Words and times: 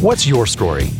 What's 0.00 0.28
your 0.28 0.46
story? 0.46 0.90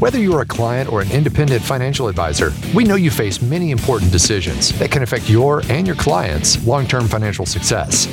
Whether 0.00 0.18
you're 0.18 0.40
a 0.40 0.44
client 0.44 0.92
or 0.92 1.00
an 1.00 1.08
independent 1.12 1.62
financial 1.62 2.08
advisor, 2.08 2.52
we 2.74 2.82
know 2.82 2.96
you 2.96 3.08
face 3.08 3.40
many 3.40 3.70
important 3.70 4.10
decisions 4.10 4.76
that 4.80 4.90
can 4.90 5.04
affect 5.04 5.30
your 5.30 5.62
and 5.68 5.86
your 5.86 5.94
clients' 5.94 6.66
long 6.66 6.88
term 6.88 7.06
financial 7.06 7.46
success. 7.46 8.08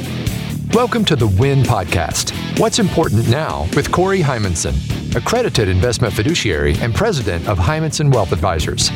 Welcome 0.76 1.06
to 1.06 1.16
the 1.16 1.26
WIN 1.26 1.64
Podcast 1.64 2.60
What's 2.60 2.78
Important 2.78 3.30
Now 3.30 3.68
with 3.76 3.92
Corey 3.92 4.20
Heimensen, 4.20 4.76
accredited 5.16 5.68
investment 5.68 6.14
fiduciary 6.14 6.76
and 6.82 6.94
president 6.94 7.48
of 7.48 7.58
Heimensen 7.58 8.14
Wealth 8.14 8.32
Advisors. 8.32 8.92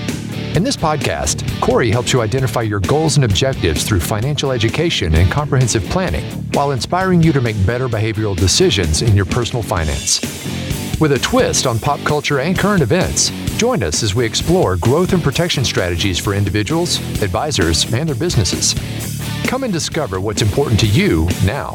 In 0.55 0.63
this 0.63 0.77
podcast, 0.77 1.59
Corey 1.59 1.89
helps 1.89 2.13
you 2.13 2.21
identify 2.21 2.61
your 2.61 2.81
goals 2.81 3.15
and 3.15 3.25
objectives 3.25 3.83
through 3.83 3.99
financial 4.01 4.51
education 4.51 5.15
and 5.15 5.31
comprehensive 5.31 5.83
planning 5.85 6.23
while 6.53 6.69
inspiring 6.69 7.23
you 7.23 7.33
to 7.33 7.41
make 7.41 7.55
better 7.65 7.89
behavioral 7.89 8.37
decisions 8.37 9.01
in 9.01 9.15
your 9.15 9.25
personal 9.25 9.63
finance. 9.63 10.21
With 10.97 11.11
a 11.11 11.19
twist 11.19 11.67
on 11.67 11.77
pop 11.77 11.99
culture 12.05 12.39
and 12.39 12.57
current 12.57 12.81
events, 12.81 13.29
join 13.57 13.83
us 13.83 14.01
as 14.01 14.15
we 14.15 14.25
explore 14.25 14.77
growth 14.77 15.11
and 15.11 15.21
protection 15.21 15.65
strategies 15.65 16.17
for 16.17 16.33
individuals, 16.33 16.99
advisors, 17.21 17.91
and 17.93 18.07
their 18.07 18.15
businesses. 18.15 18.73
Come 19.45 19.65
and 19.65 19.73
discover 19.73 20.21
what's 20.21 20.41
important 20.41 20.79
to 20.79 20.87
you 20.87 21.27
now. 21.43 21.73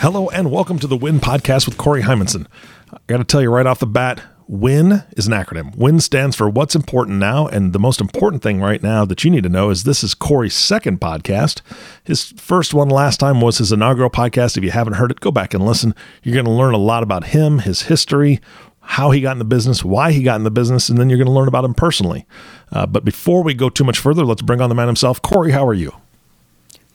Hello 0.00 0.30
and 0.30 0.50
welcome 0.50 0.78
to 0.78 0.86
the 0.86 0.96
WIN 0.96 1.20
podcast 1.20 1.66
with 1.66 1.76
Corey 1.76 2.00
Heimensen. 2.00 2.46
I 2.90 2.96
got 3.06 3.18
to 3.18 3.24
tell 3.24 3.42
you 3.42 3.50
right 3.50 3.66
off 3.66 3.78
the 3.78 3.86
bat, 3.86 4.22
WIN 4.50 5.04
is 5.16 5.28
an 5.28 5.32
acronym. 5.32 5.76
WIN 5.76 6.00
stands 6.00 6.34
for 6.34 6.50
What's 6.50 6.74
Important 6.74 7.18
Now. 7.18 7.46
And 7.46 7.72
the 7.72 7.78
most 7.78 8.00
important 8.00 8.42
thing 8.42 8.60
right 8.60 8.82
now 8.82 9.04
that 9.04 9.22
you 9.22 9.30
need 9.30 9.44
to 9.44 9.48
know 9.48 9.70
is 9.70 9.84
this 9.84 10.02
is 10.02 10.12
Corey's 10.12 10.54
second 10.54 11.00
podcast. 11.00 11.60
His 12.02 12.32
first 12.32 12.74
one 12.74 12.88
last 12.88 13.20
time 13.20 13.40
was 13.40 13.58
his 13.58 13.70
inaugural 13.70 14.10
podcast. 14.10 14.56
If 14.56 14.64
you 14.64 14.72
haven't 14.72 14.94
heard 14.94 15.12
it, 15.12 15.20
go 15.20 15.30
back 15.30 15.54
and 15.54 15.64
listen. 15.64 15.94
You're 16.24 16.34
going 16.34 16.46
to 16.46 16.50
learn 16.50 16.74
a 16.74 16.78
lot 16.78 17.04
about 17.04 17.26
him, 17.26 17.60
his 17.60 17.82
history, 17.82 18.40
how 18.80 19.12
he 19.12 19.20
got 19.20 19.32
in 19.32 19.38
the 19.38 19.44
business, 19.44 19.84
why 19.84 20.10
he 20.10 20.24
got 20.24 20.34
in 20.34 20.42
the 20.42 20.50
business, 20.50 20.88
and 20.88 20.98
then 20.98 21.08
you're 21.08 21.18
going 21.18 21.26
to 21.26 21.32
learn 21.32 21.46
about 21.46 21.64
him 21.64 21.74
personally. 21.74 22.26
Uh, 22.72 22.86
but 22.86 23.04
before 23.04 23.44
we 23.44 23.54
go 23.54 23.68
too 23.68 23.84
much 23.84 24.00
further, 24.00 24.24
let's 24.24 24.42
bring 24.42 24.60
on 24.60 24.68
the 24.68 24.74
man 24.74 24.88
himself. 24.88 25.22
Corey, 25.22 25.52
how 25.52 25.64
are 25.64 25.74
you? 25.74 25.94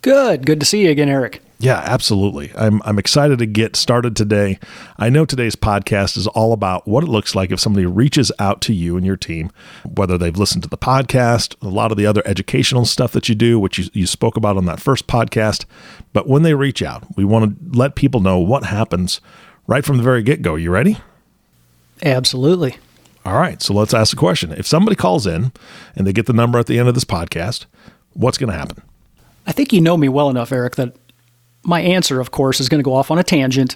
Good. 0.01 0.45
Good 0.45 0.59
to 0.59 0.65
see 0.65 0.83
you 0.83 0.91
again, 0.91 1.07
Eric. 1.07 1.41
Yeah, 1.57 1.81
absolutely. 1.85 2.51
I'm 2.55 2.81
I'm 2.83 2.99
excited 2.99 3.39
to 3.39 3.45
get 3.45 3.75
started 3.75 4.15
today. 4.15 4.59
I 4.97 5.09
know 5.09 5.25
today's 5.25 5.55
podcast 5.55 6.17
is 6.17 6.27
all 6.27 6.51
about 6.51 6.85
what 6.87 7.03
it 7.03 7.09
looks 7.09 7.33
like 7.33 7.51
if 7.51 7.61
somebody 7.61 7.85
reaches 7.85 8.31
out 8.39 8.59
to 8.61 8.73
you 8.73 8.97
and 8.97 9.05
your 9.05 9.15
team, 9.15 9.51
whether 9.83 10.17
they've 10.17 10.35
listened 10.35 10.63
to 10.63 10.69
the 10.69 10.77
podcast, 10.77 11.55
a 11.61 11.69
lot 11.69 11.91
of 11.91 11.97
the 11.97 12.05
other 12.05 12.21
educational 12.25 12.83
stuff 12.83 13.13
that 13.13 13.29
you 13.29 13.35
do, 13.35 13.57
which 13.57 13.77
you, 13.77 13.85
you 13.93 14.05
spoke 14.05 14.35
about 14.35 14.57
on 14.57 14.65
that 14.65 14.81
first 14.81 15.07
podcast. 15.07 15.65
But 16.11 16.27
when 16.27 16.43
they 16.43 16.53
reach 16.53 16.83
out, 16.83 17.05
we 17.15 17.23
want 17.23 17.71
to 17.71 17.77
let 17.77 17.95
people 17.95 18.19
know 18.19 18.37
what 18.37 18.65
happens 18.65 19.21
right 19.65 19.85
from 19.85 19.97
the 19.97 20.03
very 20.03 20.23
get 20.23 20.41
go. 20.41 20.55
You 20.55 20.71
ready? 20.71 20.97
Absolutely. 22.03 22.77
All 23.25 23.39
right. 23.39 23.61
So 23.61 23.73
let's 23.73 23.93
ask 23.93 24.11
the 24.11 24.17
question. 24.17 24.51
If 24.51 24.67
somebody 24.67 24.95
calls 24.95 25.25
in 25.25 25.53
and 25.95 26.05
they 26.05 26.13
get 26.13 26.25
the 26.25 26.33
number 26.33 26.59
at 26.59 26.67
the 26.67 26.77
end 26.77 26.89
of 26.89 26.93
this 26.93 27.05
podcast, 27.05 27.65
what's 28.13 28.37
going 28.37 28.51
to 28.51 28.57
happen? 28.57 28.83
I 29.47 29.51
think 29.51 29.71
you 29.71 29.79
know 29.81 29.95
me 29.95 30.09
well 30.09 30.29
enough, 30.29 30.51
Eric, 30.51 30.75
that 30.75 30.95
my 31.65 31.81
answer, 31.81 32.19
of 32.19 32.31
course, 32.31 32.59
is 32.59 32.69
going 32.69 32.79
to 32.79 32.83
go 32.83 32.93
off 32.93 33.11
on 33.11 33.17
a 33.17 33.23
tangent 33.23 33.75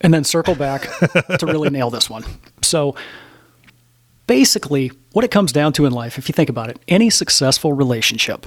and 0.00 0.12
then 0.12 0.24
circle 0.24 0.54
back 0.54 0.82
to 1.38 1.46
really 1.46 1.70
nail 1.70 1.88
this 1.88 2.10
one. 2.10 2.24
So 2.62 2.96
basically, 4.26 4.90
what 5.12 5.24
it 5.24 5.30
comes 5.30 5.52
down 5.52 5.72
to 5.74 5.86
in 5.86 5.92
life, 5.92 6.18
if 6.18 6.28
you 6.28 6.32
think 6.32 6.50
about 6.50 6.68
it, 6.68 6.78
any 6.88 7.10
successful 7.10 7.72
relationship, 7.72 8.46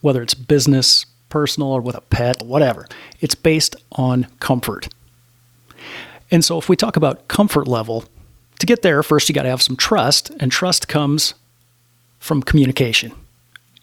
whether 0.00 0.22
it's 0.22 0.34
business, 0.34 1.04
personal, 1.28 1.70
or 1.70 1.80
with 1.80 1.94
a 1.94 2.00
pet, 2.00 2.42
whatever, 2.42 2.88
it's 3.20 3.34
based 3.34 3.76
on 3.92 4.26
comfort. 4.40 4.88
And 6.30 6.44
so 6.44 6.58
if 6.58 6.68
we 6.68 6.76
talk 6.76 6.96
about 6.96 7.28
comfort 7.28 7.68
level, 7.68 8.04
to 8.58 8.66
get 8.66 8.82
there, 8.82 9.02
first 9.02 9.28
you 9.28 9.34
got 9.34 9.42
to 9.42 9.48
have 9.48 9.62
some 9.62 9.76
trust, 9.76 10.30
and 10.40 10.50
trust 10.50 10.88
comes 10.88 11.34
from 12.18 12.42
communication. 12.42 13.12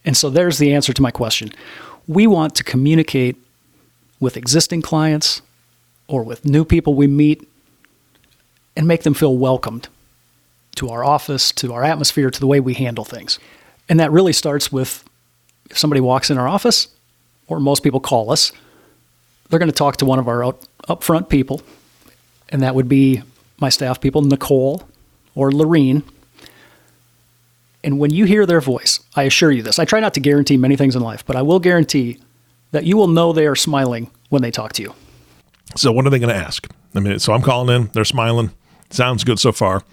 And 0.06 0.16
so 0.16 0.30
there's 0.30 0.58
the 0.58 0.74
answer 0.74 0.94
to 0.94 1.02
my 1.02 1.12
question. 1.12 1.52
We 2.08 2.28
want 2.28 2.56
to 2.56 2.64
communicate 2.64 3.36
with 4.20 4.38
existing 4.38 4.82
clients 4.82 5.42
or 6.08 6.24
with 6.24 6.46
new 6.46 6.66
people 6.66 6.94
we 6.94 7.08
meet 7.08 7.48
and 8.76 8.88
make 8.88 9.04
them 9.04 9.14
feel 9.14 9.38
welcomed 9.38 9.88
to 10.76 10.90
our 10.90 11.04
office, 11.04 11.52
to 11.52 11.74
our 11.74 11.84
atmosphere, 11.84 12.30
to 12.30 12.40
the 12.40 12.48
way 12.48 12.60
we 12.60 12.74
handle 12.74 13.04
things. 13.04 13.40
And 13.90 14.00
that 14.00 14.12
really 14.12 14.34
starts 14.34 14.72
with 14.72 15.04
if 15.70 15.78
somebody 15.78 16.00
walks 16.00 16.30
in 16.30 16.38
our 16.38 16.48
office, 16.48 16.88
or 17.48 17.60
most 17.60 17.84
people 17.84 18.00
call 18.00 18.32
us, 18.32 18.52
they're 19.50 19.60
going 19.60 19.72
to 19.72 19.76
talk 19.76 19.98
to 19.98 20.06
one 20.06 20.20
of 20.20 20.28
our 20.28 20.44
up, 20.44 20.64
upfront 20.88 21.30
people, 21.30 21.62
and 22.50 22.62
that 22.62 22.76
would 22.76 22.88
be 22.88 23.22
my 23.60 23.70
staff 23.70 24.00
people, 24.00 24.22
Nicole 24.22 24.88
or 25.36 25.52
Lorene, 25.52 26.04
and 27.84 28.00
when 28.00 28.12
you 28.12 28.26
hear 28.26 28.46
their 28.46 28.60
voice, 28.60 29.00
I 29.16 29.24
assure 29.24 29.52
you 29.52 29.62
this. 29.64 29.80
I 29.80 29.86
try 29.86 30.00
not 30.00 30.14
to 30.16 30.20
guarantee 30.20 30.58
many 30.58 30.76
things 30.76 30.96
in 30.96 31.02
life, 31.02 31.26
but 31.26 31.36
I 31.36 31.42
will 31.42 31.60
guarantee 31.60 32.20
that 32.72 32.86
you 32.86 32.98
will 32.98 33.08
know 33.08 33.34
they 33.34 33.48
are 33.48 33.56
smiling 33.56 34.10
when 34.30 34.42
they 34.42 34.52
talk 34.52 34.74
to 34.74 34.82
you. 34.82 34.94
So, 35.76 35.92
what 35.92 36.06
are 36.06 36.10
they 36.10 36.20
going 36.20 36.34
to 36.34 36.36
ask? 36.36 36.68
I 36.96 37.00
mean, 37.00 37.20
so 37.20 37.34
I'm 37.34 37.42
calling 37.42 37.74
in, 37.76 37.90
they're 37.94 38.06
smiling. 38.06 38.52
Sounds 38.90 39.24
good 39.24 39.40
so 39.40 39.52
far. 39.52 39.84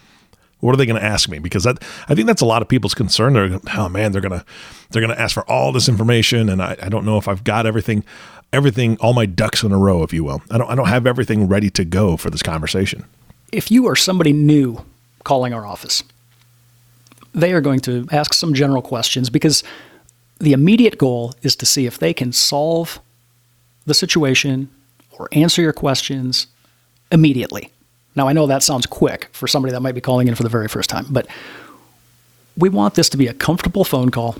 What 0.60 0.72
are 0.72 0.76
they 0.76 0.86
going 0.86 1.00
to 1.00 1.04
ask 1.06 1.28
me? 1.28 1.38
Because 1.38 1.64
that, 1.64 1.82
I 2.08 2.14
think 2.14 2.26
that's 2.26 2.40
a 2.40 2.46
lot 2.46 2.62
of 2.62 2.68
people's 2.68 2.94
concern. 2.94 3.34
They're, 3.34 3.60
oh 3.76 3.88
man, 3.88 4.12
they're 4.12 4.22
gonna, 4.22 4.44
they're 4.90 5.02
gonna 5.02 5.14
ask 5.14 5.34
for 5.34 5.48
all 5.50 5.72
this 5.72 5.88
information, 5.88 6.48
and 6.48 6.62
I, 6.62 6.76
I 6.80 6.88
don't 6.88 7.04
know 7.04 7.18
if 7.18 7.28
I've 7.28 7.44
got 7.44 7.66
everything, 7.66 8.02
everything, 8.52 8.96
all 8.98 9.12
my 9.12 9.26
ducks 9.26 9.62
in 9.62 9.72
a 9.72 9.78
row, 9.78 10.02
if 10.04 10.14
you 10.14 10.24
will. 10.24 10.42
I 10.50 10.56
don't, 10.56 10.70
I 10.70 10.74
don't 10.74 10.88
have 10.88 11.06
everything 11.06 11.48
ready 11.48 11.68
to 11.70 11.84
go 11.84 12.16
for 12.16 12.30
this 12.30 12.42
conversation. 12.42 13.04
If 13.52 13.70
you 13.70 13.86
are 13.88 13.96
somebody 13.96 14.32
new 14.32 14.82
calling 15.24 15.52
our 15.52 15.66
office, 15.66 16.02
they 17.34 17.52
are 17.52 17.60
going 17.60 17.80
to 17.80 18.06
ask 18.10 18.32
some 18.32 18.54
general 18.54 18.80
questions 18.80 19.28
because 19.28 19.64
the 20.44 20.52
immediate 20.52 20.98
goal 20.98 21.34
is 21.42 21.56
to 21.56 21.66
see 21.66 21.86
if 21.86 21.98
they 21.98 22.14
can 22.14 22.32
solve 22.32 23.00
the 23.86 23.94
situation 23.94 24.68
or 25.12 25.28
answer 25.32 25.62
your 25.62 25.72
questions 25.72 26.46
immediately. 27.10 27.70
Now, 28.16 28.28
I 28.28 28.32
know 28.32 28.46
that 28.46 28.62
sounds 28.62 28.86
quick 28.86 29.28
for 29.32 29.48
somebody 29.48 29.72
that 29.72 29.80
might 29.80 29.94
be 29.94 30.00
calling 30.00 30.28
in 30.28 30.34
for 30.34 30.42
the 30.42 30.48
very 30.48 30.68
first 30.68 30.88
time, 30.90 31.06
but 31.10 31.26
we 32.56 32.68
want 32.68 32.94
this 32.94 33.08
to 33.10 33.16
be 33.16 33.26
a 33.26 33.34
comfortable 33.34 33.84
phone 33.84 34.10
call 34.10 34.36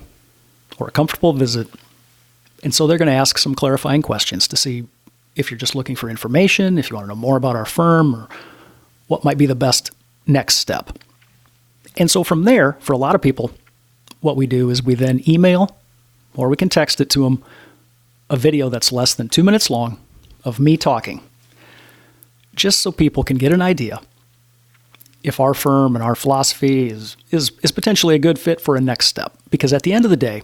or 0.79 0.87
a 0.87 0.91
comfortable 0.91 1.33
visit. 1.33 1.67
And 2.63 2.73
so 2.73 2.87
they're 2.87 2.97
going 2.97 3.07
to 3.07 3.13
ask 3.13 3.37
some 3.37 3.55
clarifying 3.55 4.01
questions 4.01 4.47
to 4.47 4.55
see 4.55 4.87
if 5.35 5.51
you're 5.51 5.57
just 5.57 5.75
looking 5.75 5.95
for 5.95 6.09
information, 6.09 6.77
if 6.77 6.89
you 6.89 6.95
want 6.95 7.05
to 7.05 7.09
know 7.09 7.15
more 7.15 7.35
about 7.35 7.55
our 7.55 7.65
firm, 7.65 8.15
or 8.15 8.29
what 9.07 9.23
might 9.25 9.37
be 9.37 9.45
the 9.45 9.55
best 9.55 9.91
next 10.25 10.55
step. 10.55 10.97
And 11.97 12.09
so 12.09 12.23
from 12.23 12.43
there, 12.43 12.73
for 12.79 12.93
a 12.93 12.97
lot 12.97 13.15
of 13.15 13.21
people, 13.21 13.51
what 14.21 14.37
we 14.37 14.47
do 14.47 14.69
is 14.69 14.81
we 14.81 14.95
then 14.95 15.27
email 15.29 15.77
or 16.35 16.49
we 16.49 16.55
can 16.55 16.69
text 16.69 17.01
it 17.01 17.09
to 17.11 17.23
them 17.23 17.43
a 18.29 18.37
video 18.37 18.69
that's 18.69 18.91
less 18.91 19.13
than 19.13 19.29
two 19.29 19.43
minutes 19.43 19.69
long 19.69 19.99
of 20.43 20.59
me 20.59 20.77
talking, 20.77 21.21
just 22.55 22.79
so 22.79 22.91
people 22.91 23.23
can 23.23 23.37
get 23.37 23.51
an 23.51 23.61
idea 23.61 24.01
if 25.23 25.39
our 25.39 25.53
firm 25.53 25.95
and 25.95 26.03
our 26.03 26.15
philosophy 26.15 26.87
is, 26.87 27.17
is, 27.31 27.51
is 27.63 27.71
potentially 27.71 28.13
a 28.15 28.19
good 28.19 28.37
fit 28.37 28.61
for 28.61 28.75
a 28.75 28.81
next 28.81 29.07
step. 29.07 29.33
Because 29.49 29.73
at 29.73 29.81
the 29.81 29.91
end 29.91 30.05
of 30.05 30.11
the 30.11 30.17
day, 30.17 30.43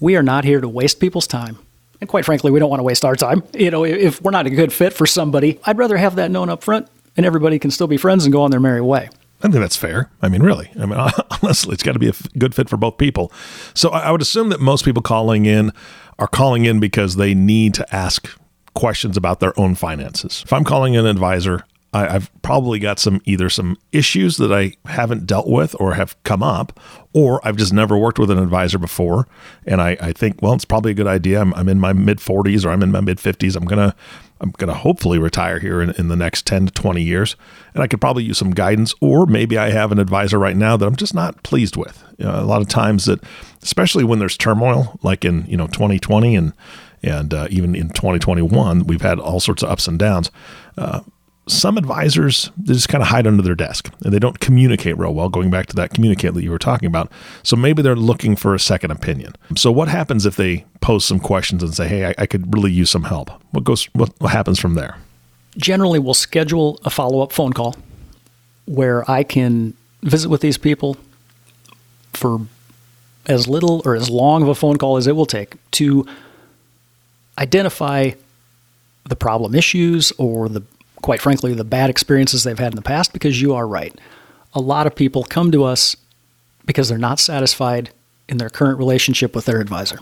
we 0.00 0.16
are 0.16 0.22
not 0.22 0.44
here 0.44 0.60
to 0.60 0.68
waste 0.68 0.98
people's 0.98 1.28
time. 1.28 1.58
And 2.00 2.08
quite 2.08 2.24
frankly, 2.24 2.50
we 2.50 2.58
don't 2.58 2.70
want 2.70 2.80
to 2.80 2.84
waste 2.84 3.04
our 3.04 3.14
time. 3.14 3.44
You 3.54 3.70
know, 3.70 3.84
if 3.84 4.20
we're 4.20 4.32
not 4.32 4.46
a 4.46 4.50
good 4.50 4.72
fit 4.72 4.92
for 4.92 5.06
somebody, 5.06 5.60
I'd 5.64 5.78
rather 5.78 5.96
have 5.96 6.16
that 6.16 6.30
known 6.30 6.48
up 6.48 6.64
front 6.64 6.88
and 7.16 7.24
everybody 7.24 7.58
can 7.60 7.70
still 7.70 7.86
be 7.86 7.96
friends 7.96 8.24
and 8.24 8.32
go 8.32 8.42
on 8.42 8.50
their 8.50 8.60
merry 8.60 8.80
way. 8.80 9.10
I 9.44 9.48
think 9.48 9.60
that's 9.60 9.76
fair. 9.76 10.10
I 10.22 10.30
mean, 10.30 10.42
really. 10.42 10.70
I 10.80 10.86
mean, 10.86 10.98
honestly, 11.42 11.74
it's 11.74 11.82
got 11.82 11.92
to 11.92 11.98
be 11.98 12.08
a 12.08 12.14
good 12.38 12.54
fit 12.54 12.68
for 12.68 12.78
both 12.78 12.96
people. 12.96 13.30
So 13.74 13.90
I 13.90 14.10
would 14.10 14.22
assume 14.22 14.48
that 14.48 14.60
most 14.60 14.84
people 14.84 15.02
calling 15.02 15.44
in 15.44 15.70
are 16.18 16.26
calling 16.26 16.64
in 16.64 16.80
because 16.80 17.16
they 17.16 17.34
need 17.34 17.74
to 17.74 17.94
ask 17.94 18.28
questions 18.74 19.16
about 19.18 19.40
their 19.40 19.58
own 19.60 19.74
finances. 19.74 20.42
If 20.44 20.52
I'm 20.52 20.64
calling 20.64 20.96
an 20.96 21.04
advisor, 21.04 21.64
I, 21.92 22.10
have 22.10 22.30
probably 22.42 22.78
got 22.78 22.98
some 22.98 23.20
either 23.24 23.48
some 23.50 23.76
issues 23.92 24.38
that 24.38 24.52
I 24.52 24.72
haven't 24.86 25.26
dealt 25.26 25.46
with 25.46 25.76
or 25.78 25.94
have 25.94 26.20
come 26.24 26.42
up, 26.42 26.80
or 27.12 27.46
I've 27.46 27.56
just 27.56 27.72
never 27.72 27.96
worked 27.96 28.18
with 28.18 28.30
an 28.30 28.38
advisor 28.38 28.78
before. 28.78 29.28
And 29.66 29.80
I, 29.80 29.96
I 30.00 30.12
think, 30.12 30.42
well, 30.42 30.54
it's 30.54 30.64
probably 30.64 30.90
a 30.90 30.94
good 30.94 31.06
idea. 31.06 31.40
I'm, 31.40 31.54
I'm 31.54 31.68
in 31.68 31.78
my 31.78 31.92
mid 31.92 32.18
40s 32.18 32.64
or 32.64 32.70
I'm 32.70 32.82
in 32.82 32.90
my 32.90 33.00
mid 33.00 33.18
50s. 33.18 33.54
I'm 33.54 33.64
gonna 33.64 33.94
I'm 34.40 34.50
gonna 34.50 34.74
hopefully 34.74 35.18
retire 35.18 35.58
here 35.58 35.80
in, 35.80 35.90
in 35.92 36.08
the 36.08 36.16
next 36.16 36.46
10 36.46 36.66
to 36.66 36.72
20 36.72 37.02
years, 37.02 37.36
and 37.72 37.82
I 37.82 37.86
could 37.86 38.00
probably 38.00 38.24
use 38.24 38.38
some 38.38 38.50
guidance. 38.50 38.94
Or 39.00 39.26
maybe 39.26 39.56
I 39.56 39.70
have 39.70 39.92
an 39.92 39.98
advisor 39.98 40.38
right 40.38 40.56
now 40.56 40.76
that 40.76 40.86
I'm 40.86 40.96
just 40.96 41.14
not 41.14 41.42
pleased 41.42 41.76
with. 41.76 42.02
You 42.18 42.26
know, 42.26 42.40
a 42.40 42.44
lot 42.44 42.60
of 42.60 42.68
times 42.68 43.06
that, 43.06 43.22
especially 43.62 44.04
when 44.04 44.18
there's 44.18 44.36
turmoil, 44.36 44.98
like 45.02 45.24
in 45.24 45.46
you 45.46 45.56
know 45.56 45.66
2020 45.68 46.36
and 46.36 46.52
and 47.02 47.34
uh, 47.34 47.46
even 47.50 47.74
in 47.74 47.90
2021, 47.90 48.86
we've 48.86 49.02
had 49.02 49.20
all 49.20 49.38
sorts 49.38 49.62
of 49.62 49.70
ups 49.70 49.86
and 49.86 49.98
downs. 49.98 50.30
Uh, 50.78 51.00
some 51.46 51.76
advisors 51.76 52.50
they 52.56 52.72
just 52.72 52.88
kind 52.88 53.02
of 53.02 53.08
hide 53.08 53.26
under 53.26 53.42
their 53.42 53.54
desk 53.54 53.92
and 54.02 54.14
they 54.14 54.18
don't 54.18 54.40
communicate 54.40 54.96
real 54.96 55.12
well 55.12 55.28
going 55.28 55.50
back 55.50 55.66
to 55.66 55.76
that 55.76 55.92
communicate 55.92 56.32
that 56.34 56.42
you 56.42 56.50
were 56.50 56.58
talking 56.58 56.86
about. 56.86 57.10
So 57.42 57.56
maybe 57.56 57.82
they're 57.82 57.96
looking 57.96 58.34
for 58.34 58.54
a 58.54 58.58
second 58.58 58.90
opinion. 58.90 59.34
So 59.56 59.70
what 59.70 59.88
happens 59.88 60.24
if 60.24 60.36
they 60.36 60.64
pose 60.80 61.04
some 61.04 61.20
questions 61.20 61.62
and 61.62 61.74
say 61.74 61.86
hey 61.86 62.06
i, 62.06 62.14
I 62.18 62.26
could 62.26 62.54
really 62.54 62.72
use 62.72 62.90
some 62.90 63.04
help. 63.04 63.30
What 63.50 63.64
goes 63.64 63.84
what, 63.92 64.10
what 64.18 64.32
happens 64.32 64.58
from 64.58 64.74
there? 64.74 64.96
Generally 65.56 65.98
we'll 65.98 66.14
schedule 66.14 66.80
a 66.84 66.90
follow-up 66.90 67.32
phone 67.32 67.52
call 67.52 67.76
where 68.66 69.08
i 69.10 69.22
can 69.22 69.74
visit 70.02 70.30
with 70.30 70.40
these 70.40 70.56
people 70.56 70.96
for 72.14 72.40
as 73.26 73.48
little 73.48 73.82
or 73.84 73.94
as 73.94 74.08
long 74.08 74.42
of 74.42 74.48
a 74.48 74.54
phone 74.54 74.76
call 74.76 74.96
as 74.96 75.06
it 75.06 75.16
will 75.16 75.26
take 75.26 75.56
to 75.70 76.06
identify 77.38 78.10
the 79.08 79.16
problem 79.16 79.54
issues 79.54 80.12
or 80.18 80.48
the 80.48 80.62
quite 81.04 81.20
frankly 81.20 81.52
the 81.52 81.64
bad 81.64 81.90
experiences 81.90 82.44
they've 82.44 82.58
had 82.58 82.72
in 82.72 82.76
the 82.76 82.82
past 82.82 83.12
because 83.12 83.42
you 83.42 83.52
are 83.52 83.68
right. 83.68 83.94
A 84.54 84.60
lot 84.60 84.86
of 84.86 84.94
people 84.94 85.22
come 85.22 85.52
to 85.52 85.62
us 85.62 85.94
because 86.64 86.88
they're 86.88 86.96
not 86.96 87.20
satisfied 87.20 87.90
in 88.26 88.38
their 88.38 88.48
current 88.48 88.78
relationship 88.78 89.34
with 89.34 89.44
their 89.44 89.60
advisor. 89.60 89.98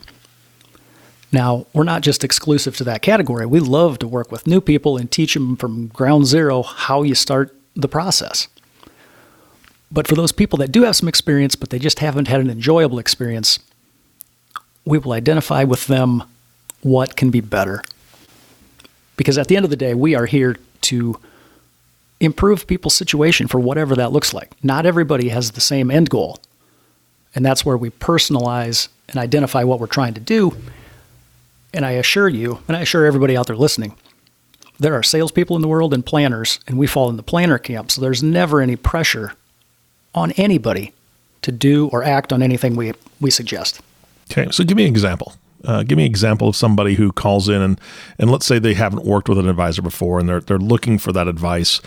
Now, 1.33 1.67
we're 1.73 1.83
not 1.83 2.03
just 2.03 2.23
exclusive 2.23 2.77
to 2.77 2.85
that 2.85 3.03
category. 3.03 3.47
We 3.47 3.59
love 3.59 3.99
to 3.99 4.07
work 4.07 4.31
with 4.31 4.47
new 4.47 4.61
people 4.61 4.97
and 4.97 5.11
teach 5.11 5.35
them 5.35 5.57
from 5.57 5.89
ground 5.89 6.27
zero 6.27 6.63
how 6.63 7.03
you 7.03 7.17
start 7.17 7.53
the 7.75 7.89
process. 7.89 8.47
But 9.91 10.07
for 10.07 10.15
those 10.15 10.31
people 10.31 10.57
that 10.59 10.71
do 10.71 10.83
have 10.83 10.95
some 10.95 11.09
experience, 11.09 11.57
but 11.57 11.71
they 11.71 11.81
just 11.81 11.99
haven't 11.99 12.29
had 12.29 12.41
an 12.41 12.49
enjoyable 12.49 13.01
experience, 13.01 13.59
we 14.85 14.99
will 14.99 15.13
identify 15.13 15.65
with 15.65 15.89
them 15.89 16.23
what 16.83 17.17
can 17.17 17.31
be 17.31 17.41
better 17.41 17.83
because 19.17 19.37
at 19.37 19.49
the 19.49 19.57
end 19.57 19.65
of 19.65 19.71
the 19.71 19.77
day, 19.77 19.95
we 19.95 20.15
are 20.15 20.27
here 20.27 20.57
to 20.83 21.19
improve 22.21 22.67
people's 22.67 22.95
situation 22.95 23.49
for 23.49 23.59
whatever 23.59 23.97
that 23.97 24.13
looks 24.13 24.33
like. 24.33 24.53
Not 24.63 24.87
everybody 24.87 25.31
has 25.31 25.51
the 25.51 25.61
same 25.61 25.91
end 25.91 26.09
goal. 26.09 26.39
And 27.35 27.45
that's 27.45 27.65
where 27.65 27.77
we 27.77 27.91
personalize 27.91 28.89
and 29.09 29.19
identify 29.19 29.65
what 29.65 29.81
we're 29.81 29.87
trying 29.87 30.15
to 30.15 30.21
do. 30.21 30.57
And 31.75 31.85
I 31.85 31.93
assure 31.93 32.29
you, 32.29 32.61
and 32.69 32.77
I 32.77 32.81
assure 32.81 33.07
everybody 33.07 33.37
out 33.37 33.47
there 33.47 33.57
listening, 33.57 33.97
there 34.79 34.95
are 34.95 35.03
salespeople 35.03 35.57
in 35.57 35.63
the 35.63 35.69
world 35.69 35.95
and 35.95 36.05
planners, 36.05 36.61
and 36.67 36.79
we 36.79 36.87
fall 36.87 37.09
in 37.09 37.17
the 37.17 37.23
planner 37.23 37.59
camp. 37.59 37.91
So 37.91 38.01
there's 38.01 38.23
never 38.23 38.61
any 38.61 38.77
pressure 38.77 39.35
on 40.15 40.33
anybody 40.33 40.93
to 41.43 41.53
do 41.53 41.89
or 41.89 42.05
act 42.05 42.33
on 42.33 42.43
anything 42.43 42.77
we, 42.77 42.93
we 43.21 43.31
suggest. 43.31 43.81
Okay, 44.31 44.51
so 44.51 44.65
give 44.65 44.77
me 44.77 44.85
an 44.85 44.91
example. 44.91 45.35
Uh, 45.65 45.83
give 45.83 45.97
me 45.97 46.05
an 46.05 46.11
example 46.11 46.49
of 46.49 46.57
somebody 46.57 46.95
who 46.95 47.13
calls 47.13 47.49
in 47.49 47.61
and 47.63 47.81
and 48.19 48.31
let's 48.31 48.47
say 48.47 48.59
they 48.59 48.75
haven't 48.75 49.05
worked 49.05 49.29
with 49.29 49.39
an 49.39 49.49
advisor 49.49 49.83
before 49.83 50.19
and 50.19 50.29
they're 50.29 50.41
they're 50.41 50.59
looking 50.59 50.99
for 50.99 51.13
that 51.13 51.29
advice. 51.29 51.81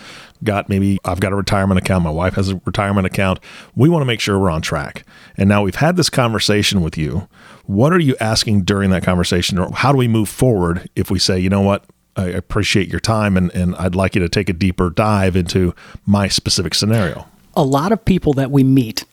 Got 0.43 0.69
maybe 0.69 0.99
I've 1.05 1.19
got 1.19 1.31
a 1.31 1.35
retirement 1.35 1.79
account, 1.79 2.03
my 2.03 2.09
wife 2.09 2.35
has 2.35 2.49
a 2.49 2.61
retirement 2.65 3.07
account. 3.07 3.39
We 3.75 3.89
want 3.89 4.01
to 4.01 4.05
make 4.05 4.19
sure 4.19 4.37
we're 4.37 4.49
on 4.49 4.61
track. 4.61 5.05
And 5.37 5.49
now 5.49 5.63
we've 5.63 5.75
had 5.75 5.95
this 5.95 6.09
conversation 6.09 6.81
with 6.81 6.97
you. 6.97 7.27
What 7.65 7.93
are 7.93 7.99
you 7.99 8.15
asking 8.19 8.63
during 8.63 8.91
that 8.91 9.03
conversation, 9.03 9.57
or 9.57 9.71
how 9.71 9.91
do 9.91 9.97
we 9.97 10.07
move 10.07 10.29
forward 10.29 10.89
if 10.95 11.09
we 11.09 11.19
say, 11.19 11.39
you 11.39 11.49
know 11.49 11.61
what, 11.61 11.85
I 12.15 12.25
appreciate 12.27 12.89
your 12.89 12.99
time 12.99 13.37
and, 13.37 13.51
and 13.55 13.75
I'd 13.77 13.95
like 13.95 14.13
you 14.15 14.21
to 14.21 14.29
take 14.29 14.49
a 14.49 14.53
deeper 14.53 14.89
dive 14.89 15.35
into 15.35 15.73
my 16.05 16.27
specific 16.27 16.75
scenario? 16.75 17.27
A 17.55 17.63
lot 17.63 17.91
of 17.91 18.05
people 18.05 18.33
that 18.33 18.51
we 18.51 18.63
meet 18.63 19.05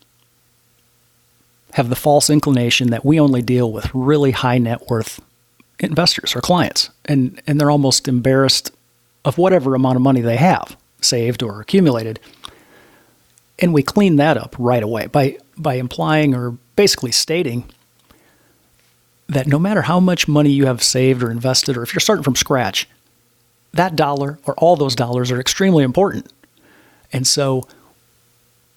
have 1.73 1.89
the 1.89 1.97
false 1.97 2.29
inclination 2.31 2.91
that 2.91 3.05
we 3.05 3.19
only 3.19 3.43
deal 3.43 3.73
with 3.73 3.91
really 3.95 4.31
high 4.31 4.59
net 4.59 4.89
worth 4.89 5.21
investors 5.79 6.37
or 6.37 6.41
clients, 6.41 6.91
and, 7.07 7.41
and 7.47 7.61
they're 7.61 7.71
almost 7.71 8.09
embarrassed 8.09 8.71
of 9.25 9.39
whatever 9.39 9.75
amount 9.75 9.97
of 9.97 10.03
money 10.03 10.21
they 10.21 10.37
have 10.37 10.77
saved 11.01 11.43
or 11.43 11.61
accumulated. 11.61 12.21
And 13.59 13.73
we 13.73 13.83
clean 13.83 14.17
that 14.17 14.37
up 14.37 14.55
right 14.59 14.83
away 14.83 15.07
by, 15.07 15.39
by 15.57 15.75
implying 15.75 16.35
or 16.35 16.53
basically 16.77 17.13
stating 17.13 17.65
that 19.29 19.47
no 19.47 19.59
matter 19.59 19.83
how 19.83 20.01
much 20.01 20.29
money 20.29 20.51
you 20.51 20.67
have 20.67 20.83
saved 20.83 21.23
or 21.23 21.31
invested, 21.31 21.77
or 21.77 21.83
if 21.83 21.95
you're 21.95 22.01
starting 22.01 22.25
from 22.25 22.37
scratch, 22.37 22.89
that 23.73 23.97
dollar 23.97 24.39
or 24.45 24.55
all 24.55 24.77
those 24.77 24.95
dollars 24.95 25.31
are 25.31 25.41
extremely 25.41 25.85
important. 25.85 26.31
And 27.13 27.27
so 27.27 27.67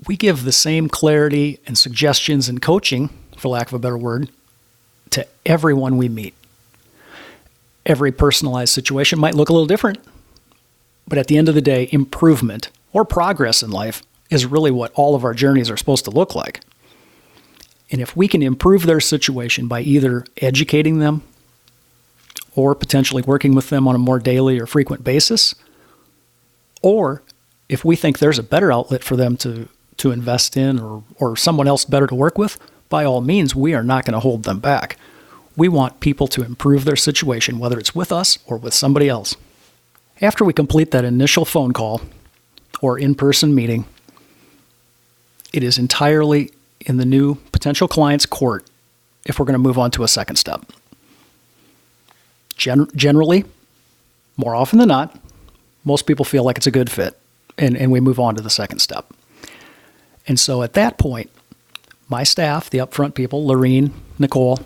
we 0.08 0.18
give 0.18 0.44
the 0.44 0.52
same 0.52 0.90
clarity 0.90 1.60
and 1.66 1.78
suggestions 1.78 2.50
and 2.50 2.62
coaching, 2.62 3.10
for 3.38 3.50
lack 3.50 3.68
of 3.68 3.74
a 3.74 3.80
better 3.80 3.98
word, 3.98 4.30
to 5.12 5.26
everyone 5.46 5.98
we 5.98 6.10
meet. 6.10 6.34
Every 7.86 8.12
personalized 8.12 8.74
situation 8.74 9.20
might 9.20 9.36
look 9.36 9.50
a 9.50 9.54
little 9.54 9.68
different, 9.68 10.00
but 11.08 11.18
at 11.18 11.28
the 11.28 11.38
end 11.38 11.48
of 11.48 11.56
the 11.56 11.62
day, 11.62 11.88
improvement 11.92 12.70
or 12.92 13.06
progress 13.06 13.62
in 13.62 13.72
life 13.72 14.04
is 14.30 14.46
really 14.46 14.72
what 14.72 14.92
all 14.96 15.16
of 15.16 15.24
our 15.24 15.34
journeys 15.34 15.70
are 15.70 15.78
supposed 15.78 16.06
to 16.06 16.12
look 16.12 16.36
like. 16.36 16.62
And 17.92 18.02
if 18.02 18.18
we 18.18 18.28
can 18.28 18.42
improve 18.42 18.86
their 18.86 19.00
situation 19.00 19.68
by 19.68 19.82
either 19.82 20.26
educating 20.38 21.00
them 21.00 21.22
or 22.56 22.74
potentially 22.74 23.22
working 23.22 23.54
with 23.54 23.70
them 23.70 23.88
on 23.88 23.96
a 23.96 24.00
more 24.00 24.18
daily 24.18 24.60
or 24.60 24.66
frequent 24.66 25.04
basis, 25.04 25.54
or 26.82 27.22
if 27.70 27.86
we 27.86 27.96
think 27.96 28.18
there's 28.18 28.40
a 28.40 28.44
better 28.44 28.72
outlet 28.72 29.04
for 29.04 29.16
them 29.16 29.38
to 29.38 29.68
to 29.98 30.12
invest 30.12 30.58
in 30.58 30.80
or, 30.80 31.04
or 31.18 31.36
someone 31.38 31.68
else 31.68 31.86
better 31.86 32.08
to 32.08 32.16
work 32.16 32.38
with, 32.38 32.60
by 32.90 33.06
all 33.06 33.22
means, 33.22 33.56
we 33.56 33.74
are 33.74 33.84
not 33.84 34.06
going 34.06 34.14
to 34.14 34.20
hold 34.20 34.44
them 34.44 34.60
back. 34.60 34.98
We 35.56 35.70
want 35.70 36.00
people 36.00 36.28
to 36.28 36.44
improve 36.44 36.86
their 36.86 36.96
situation, 36.96 37.60
whether 37.60 37.80
it's 37.80 37.96
with 37.96 38.12
us 38.12 38.38
or 38.46 38.58
with 38.58 38.74
somebody 38.74 39.10
else. 39.10 39.36
After 40.22 40.44
we 40.46 40.54
complete 40.54 40.92
that 40.92 41.06
initial 41.06 41.46
phone 41.46 41.74
call 41.74 42.02
or 42.82 43.00
in 43.00 43.16
person 43.16 43.56
meeting, 43.56 43.86
it 45.54 45.64
is 45.64 45.78
entirely 45.78 46.52
in 46.82 46.98
the 46.98 47.06
new 47.06 47.36
potential 47.52 47.88
client's 47.88 48.26
court 48.26 48.66
if 49.26 49.40
we're 49.40 49.46
going 49.46 49.54
to 49.54 49.60
move 49.60 49.80
on 49.80 49.92
to 49.92 50.04
a 50.04 50.08
second 50.08 50.36
step. 50.36 50.66
Gen- 52.58 52.88
generally, 52.96 53.46
more 54.38 54.56
often 54.56 54.80
than 54.80 54.90
not, 54.90 55.18
most 55.84 56.06
people 56.06 56.26
feel 56.26 56.44
like 56.44 56.58
it's 56.58 56.68
a 56.68 56.72
good 56.72 56.90
fit 56.90 57.18
and, 57.58 57.78
and 57.78 57.92
we 57.92 58.00
move 58.00 58.20
on 58.20 58.36
to 58.36 58.42
the 58.42 58.50
second 58.50 58.80
step. 58.80 59.06
And 60.28 60.40
so 60.40 60.64
at 60.64 60.74
that 60.74 60.98
point, 60.98 61.30
my 62.10 62.24
staff, 62.24 62.70
the 62.70 62.80
upfront 62.80 63.16
people, 63.16 63.46
Lorene, 63.46 63.94
Nicole, 64.20 64.60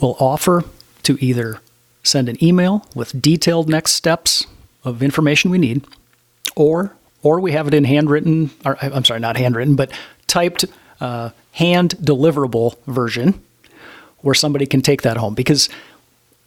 will 0.00 0.16
offer 0.18 0.64
to 1.02 1.18
either 1.20 1.60
send 2.02 2.28
an 2.28 2.42
email 2.42 2.86
with 2.94 3.20
detailed 3.20 3.68
next 3.68 3.92
steps 3.92 4.46
of 4.84 5.02
information 5.02 5.50
we 5.50 5.58
need, 5.58 5.84
or 6.56 6.94
or 7.22 7.38
we 7.38 7.52
have 7.52 7.68
it 7.68 7.74
in 7.74 7.84
handwritten, 7.84 8.50
or 8.64 8.76
I'm 8.82 9.04
sorry, 9.04 9.20
not 9.20 9.36
handwritten, 9.36 9.76
but 9.76 9.92
typed, 10.26 10.64
uh, 11.00 11.30
hand 11.52 11.94
deliverable 12.02 12.76
version, 12.86 13.40
where 14.22 14.34
somebody 14.34 14.66
can 14.66 14.82
take 14.82 15.02
that 15.02 15.16
home. 15.18 15.34
Because 15.34 15.68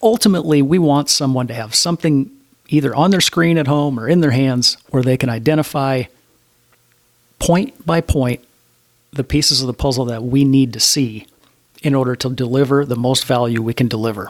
ultimately, 0.02 0.62
we 0.62 0.78
want 0.78 1.10
someone 1.10 1.48
to 1.48 1.54
have 1.54 1.74
something 1.74 2.30
either 2.68 2.94
on 2.94 3.12
their 3.12 3.22
screen 3.22 3.58
at 3.58 3.68
home 3.68 3.98
or 3.98 4.10
in 4.10 4.20
their 4.20 4.32
hands 4.32 4.76
where 4.90 5.04
they 5.04 5.16
can 5.16 5.30
identify 5.30 6.04
point 7.46 7.86
by 7.86 8.02
point 8.02 8.44
the 9.14 9.24
pieces 9.24 9.62
of 9.62 9.68
the 9.68 9.74
puzzle 9.74 10.06
that 10.06 10.24
we 10.24 10.44
need 10.44 10.74
to 10.74 10.80
see 10.80 11.28
in 11.84 11.94
order 11.94 12.16
to 12.16 12.30
deliver 12.30 12.86
the 12.86 12.96
most 12.96 13.25
value 13.25 13.62
we 13.62 13.74
can 13.74 13.88
deliver. 13.88 14.30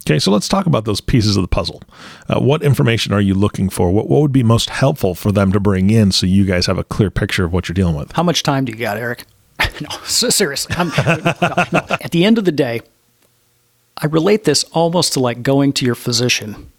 Okay, 0.00 0.18
so 0.18 0.30
let's 0.30 0.48
talk 0.48 0.66
about 0.66 0.84
those 0.84 1.00
pieces 1.00 1.36
of 1.36 1.42
the 1.42 1.48
puzzle. 1.48 1.82
Uh, 2.28 2.40
what 2.40 2.62
information 2.62 3.12
are 3.12 3.20
you 3.20 3.34
looking 3.34 3.68
for? 3.68 3.90
What, 3.90 4.08
what 4.08 4.22
would 4.22 4.32
be 4.32 4.42
most 4.42 4.70
helpful 4.70 5.14
for 5.14 5.32
them 5.32 5.52
to 5.52 5.60
bring 5.60 5.90
in 5.90 6.12
so 6.12 6.26
you 6.26 6.44
guys 6.44 6.66
have 6.66 6.78
a 6.78 6.84
clear 6.84 7.10
picture 7.10 7.44
of 7.44 7.52
what 7.52 7.68
you're 7.68 7.74
dealing 7.74 7.96
with? 7.96 8.12
How 8.12 8.22
much 8.22 8.42
time 8.42 8.64
do 8.64 8.72
you 8.72 8.78
got, 8.78 8.96
Eric? 8.96 9.24
no, 9.80 9.88
seriously. 10.04 10.74
no, 10.78 10.84
no. 11.72 11.86
At 12.00 12.12
the 12.12 12.24
end 12.24 12.38
of 12.38 12.44
the 12.44 12.52
day, 12.52 12.80
I 13.98 14.06
relate 14.06 14.44
this 14.44 14.64
almost 14.72 15.12
to 15.14 15.20
like 15.20 15.42
going 15.42 15.72
to 15.74 15.84
your 15.84 15.94
physician. 15.94 16.70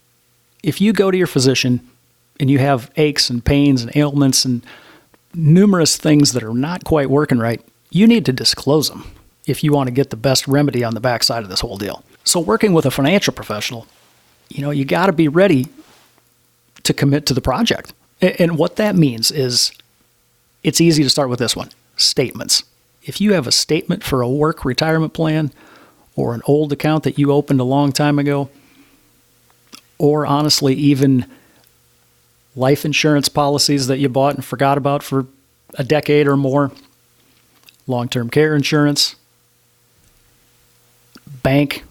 If 0.63 0.79
you 0.82 0.94
go 0.94 1.12
to 1.12 1.17
your 1.17 1.27
physician 1.27 1.88
and 2.39 2.50
you 2.50 2.60
have 2.60 2.89
aches 2.96 3.29
and 3.29 3.44
pains 3.44 3.82
and 3.82 3.96
ailments 3.96 4.46
and 4.46 4.63
numerous 5.34 5.98
things 5.98 6.34
that 6.34 6.43
are 6.43 6.53
not 6.53 6.84
quite 6.84 7.10
working 7.10 7.38
right, 7.38 7.62
you 7.89 8.07
need 8.07 8.25
to 8.25 8.34
disclose 8.34 8.89
them 8.89 9.05
if 9.46 9.63
you 9.63 9.72
want 9.72 9.88
to 9.88 9.93
get 9.93 10.10
the 10.10 10.17
best 10.17 10.48
remedy 10.48 10.84
on 10.84 10.93
the 10.93 11.00
backside 11.00 11.43
of 11.43 11.50
this 11.50 11.62
whole 11.62 11.77
deal. 11.77 12.03
So, 12.24 12.39
working 12.39 12.74
with 12.74 12.86
a 12.86 12.91
financial 12.91 13.34
professional, 13.34 13.88
you 14.50 14.62
know, 14.62 14.72
you 14.72 14.86
got 14.86 15.07
to 15.07 15.13
be 15.13 15.27
ready 15.27 15.67
to 16.84 16.93
commit 16.93 17.25
to 17.27 17.34
the 17.34 17.41
project. 17.41 17.93
And 18.22 18.57
what 18.57 18.77
that 18.77 18.96
means 18.96 19.31
is 19.31 19.72
it's 20.63 20.81
easy 20.81 21.03
to 21.03 21.10
start 21.10 21.29
with 21.29 21.39
this 21.39 21.55
one 21.55 21.69
statements. 21.96 22.63
If 23.03 23.22
you 23.22 23.34
have 23.34 23.48
a 23.48 23.51
statement 23.51 24.03
for 24.03 24.22
a 24.22 24.29
work 24.29 24.65
retirement 24.65 25.13
plan 25.13 25.51
or 26.15 26.34
an 26.34 26.41
old 26.46 26.74
account 26.74 27.03
that 27.03 27.17
you 27.17 27.31
opened 27.31 27.60
a 27.60 27.63
long 27.63 27.91
time 27.91 28.19
ago, 28.19 28.50
or 29.98 30.25
honestly, 30.25 30.74
even 30.75 31.25
life 32.58 32.84
insurance 32.84 33.30
policies 33.30 33.88
that 33.88 34.00
you 34.00 34.10
bought 34.10 34.36
and 34.36 34.44
forgot 34.44 34.78
about 34.78 35.04
for 35.04 35.28
a 35.76 35.84
decade 35.84 36.28
or 36.28 36.36
more, 36.36 36.72
long 37.86 38.10
term 38.10 38.30
care 38.30 38.56
insurance, 38.56 39.16
bank 41.44 41.84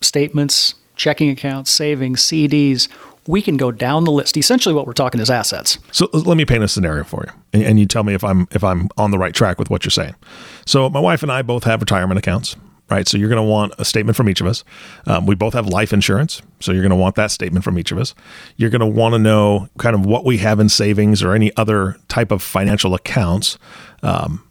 statements, 0.00 0.74
checking 0.96 1.28
accounts, 1.28 1.70
savings, 1.70 2.22
CDs, 2.22 2.88
we 3.26 3.42
can 3.42 3.58
go 3.58 3.70
down 3.70 4.04
the 4.04 4.12
list. 4.12 4.36
Essentially, 4.36 4.74
what 4.74 4.86
we're 4.86 4.94
talking 4.94 5.20
is 5.20 5.28
assets. 5.28 5.78
So 5.92 6.08
let 6.12 6.36
me 6.36 6.46
paint 6.46 6.64
a 6.64 6.68
scenario 6.68 7.04
for 7.04 7.24
you, 7.26 7.32
and, 7.52 7.62
and 7.62 7.80
you 7.80 7.84
tell 7.84 8.04
me 8.04 8.14
if 8.14 8.24
I'm 8.24 8.48
if 8.52 8.64
I'm 8.64 8.88
on 8.96 9.10
the 9.10 9.18
right 9.18 9.34
track 9.34 9.58
with 9.58 9.68
what 9.68 9.84
you're 9.84 9.90
saying. 9.90 10.14
So 10.64 10.88
my 10.88 11.00
wife 11.00 11.22
and 11.22 11.30
I 11.30 11.42
both 11.42 11.64
have 11.64 11.80
retirement 11.80 12.18
accounts 12.18 12.56
right? 12.90 13.06
So 13.06 13.18
you're 13.18 13.28
going 13.28 13.42
to 13.44 13.48
want 13.48 13.74
a 13.78 13.84
statement 13.84 14.16
from 14.16 14.28
each 14.28 14.40
of 14.40 14.46
us. 14.46 14.64
Um, 15.06 15.26
we 15.26 15.34
both 15.34 15.54
have 15.54 15.66
life 15.66 15.92
insurance, 15.92 16.42
so 16.60 16.72
you're 16.72 16.82
going 16.82 16.90
to 16.90 16.96
want 16.96 17.16
that 17.16 17.30
statement 17.30 17.64
from 17.64 17.78
each 17.78 17.92
of 17.92 17.98
us. 17.98 18.14
You're 18.56 18.70
going 18.70 18.80
to 18.80 18.86
want 18.86 19.14
to 19.14 19.18
know 19.18 19.68
kind 19.78 19.94
of 19.94 20.06
what 20.06 20.24
we 20.24 20.38
have 20.38 20.60
in 20.60 20.68
savings 20.68 21.22
or 21.22 21.34
any 21.34 21.54
other 21.56 21.96
type 22.08 22.30
of 22.30 22.42
financial 22.42 22.94
accounts. 22.94 23.58
Um, 24.02 24.44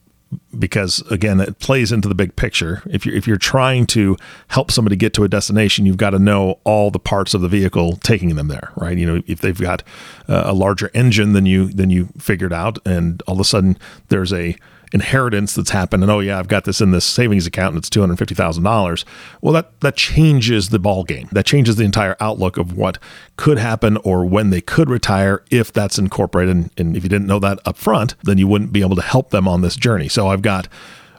because 0.57 0.99
again, 1.09 1.39
it 1.39 1.59
plays 1.59 1.91
into 1.91 2.09
the 2.09 2.15
big 2.15 2.35
picture. 2.35 2.81
If 2.87 3.05
you're 3.05 3.15
if 3.15 3.27
you're 3.27 3.37
trying 3.37 3.85
to 3.87 4.17
help 4.49 4.71
somebody 4.71 4.97
get 4.97 5.13
to 5.13 5.23
a 5.23 5.29
destination, 5.29 5.85
you've 5.85 5.97
got 5.97 6.09
to 6.09 6.19
know 6.19 6.59
all 6.65 6.91
the 6.91 6.99
parts 6.99 7.33
of 7.33 7.39
the 7.39 7.47
vehicle 7.47 7.95
taking 7.97 8.35
them 8.35 8.49
there, 8.49 8.71
right? 8.75 8.97
You 8.97 9.05
know, 9.05 9.23
if 9.25 9.39
they've 9.39 9.57
got 9.57 9.83
a 10.27 10.53
larger 10.53 10.91
engine 10.93 11.31
than 11.31 11.45
you 11.45 11.69
than 11.69 11.89
you 11.89 12.09
figured 12.17 12.51
out, 12.51 12.77
and 12.85 13.21
all 13.25 13.35
of 13.35 13.39
a 13.39 13.45
sudden 13.45 13.77
there's 14.09 14.33
a 14.33 14.57
inheritance 14.93 15.53
that's 15.55 15.71
happened 15.71 16.03
and 16.03 16.11
oh 16.11 16.19
yeah 16.19 16.39
i've 16.39 16.47
got 16.47 16.63
this 16.63 16.79
in 16.81 16.91
this 16.91 17.05
savings 17.05 17.45
account 17.45 17.75
and 17.75 17.79
it's 17.79 17.89
$250000 17.89 19.05
well 19.41 19.53
that 19.53 19.79
that 19.81 19.95
changes 19.95 20.69
the 20.69 20.79
ball 20.79 21.03
game 21.03 21.27
that 21.31 21.45
changes 21.45 21.75
the 21.75 21.83
entire 21.83 22.15
outlook 22.19 22.57
of 22.57 22.77
what 22.77 22.97
could 23.35 23.57
happen 23.57 23.97
or 23.97 24.25
when 24.25 24.49
they 24.49 24.61
could 24.61 24.89
retire 24.89 25.43
if 25.51 25.71
that's 25.71 25.99
incorporated. 25.99 26.55
And, 26.55 26.71
and 26.77 26.97
if 26.97 27.03
you 27.03 27.09
didn't 27.09 27.27
know 27.27 27.39
that 27.39 27.59
up 27.65 27.77
front 27.77 28.15
then 28.23 28.37
you 28.37 28.47
wouldn't 28.47 28.71
be 28.71 28.81
able 28.81 28.95
to 28.95 29.01
help 29.01 29.31
them 29.31 29.47
on 29.47 29.61
this 29.61 29.75
journey. 29.75 30.07
So 30.07 30.27
i've 30.27 30.41
got 30.41 30.67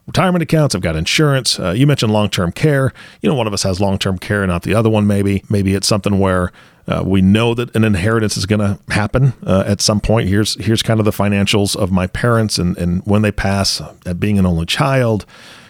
retirement 0.08 0.42
accounts. 0.42 0.74
I've 0.74 0.80
got 0.80 0.96
insurance. 0.96 1.60
Uh, 1.60 1.70
you 1.70 1.86
mentioned 1.86 2.12
long 2.12 2.30
term 2.30 2.50
care. 2.50 2.92
You 3.22 3.28
know, 3.28 3.36
one 3.36 3.46
of 3.46 3.52
us 3.52 3.62
has 3.62 3.80
long 3.80 3.98
term 3.98 4.18
care, 4.18 4.44
not 4.46 4.62
the 4.62 4.74
other 4.74 4.90
one. 4.90 5.06
Maybe, 5.06 5.44
maybe 5.48 5.74
it's 5.74 5.86
something 5.86 6.18
where 6.18 6.50
uh, 6.88 7.02
we 7.04 7.20
know 7.20 7.54
that 7.54 7.74
an 7.76 7.84
inheritance 7.84 8.36
is 8.36 8.46
going 8.46 8.60
to 8.60 8.78
happen 8.92 9.34
uh, 9.46 9.64
at 9.66 9.80
some 9.80 10.00
point. 10.00 10.28
Here's 10.28 10.62
here's 10.64 10.82
kind 10.82 10.98
of 10.98 11.04
the 11.04 11.12
financials 11.12 11.76
of 11.76 11.92
my 11.92 12.06
parents, 12.08 12.58
and 12.58 12.76
and 12.78 13.02
when 13.04 13.22
they 13.22 13.30
pass, 13.30 13.80
at 14.06 14.18
being 14.18 14.38
an 14.38 14.46
only 14.46 14.64
child, 14.64 15.26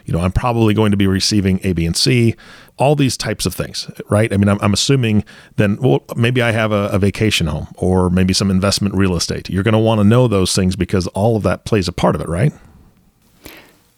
you 0.06 0.14
know, 0.14 0.20
I'm 0.20 0.32
probably 0.32 0.72
going 0.72 0.92
to 0.92 0.96
be 0.96 1.08
receiving 1.08 1.60
A, 1.64 1.72
B, 1.72 1.84
and 1.84 1.96
C. 1.96 2.36
All 2.76 2.94
these 2.94 3.16
types 3.16 3.44
of 3.44 3.54
things, 3.54 3.90
right? 4.08 4.32
I 4.32 4.36
mean, 4.36 4.48
I'm, 4.48 4.58
I'm 4.62 4.72
assuming 4.72 5.24
then, 5.56 5.78
well, 5.82 6.04
maybe 6.14 6.40
I 6.40 6.52
have 6.52 6.70
a, 6.70 6.88
a 6.92 6.98
vacation 7.00 7.48
home 7.48 7.66
or 7.74 8.08
maybe 8.08 8.32
some 8.32 8.52
investment 8.52 8.94
real 8.94 9.16
estate. 9.16 9.50
You're 9.50 9.64
going 9.64 9.72
to 9.72 9.80
want 9.80 9.98
to 9.98 10.04
know 10.04 10.28
those 10.28 10.54
things 10.54 10.76
because 10.76 11.08
all 11.08 11.36
of 11.36 11.42
that 11.42 11.64
plays 11.64 11.88
a 11.88 11.92
part 11.92 12.14
of 12.14 12.20
it, 12.20 12.28
right? 12.28 12.52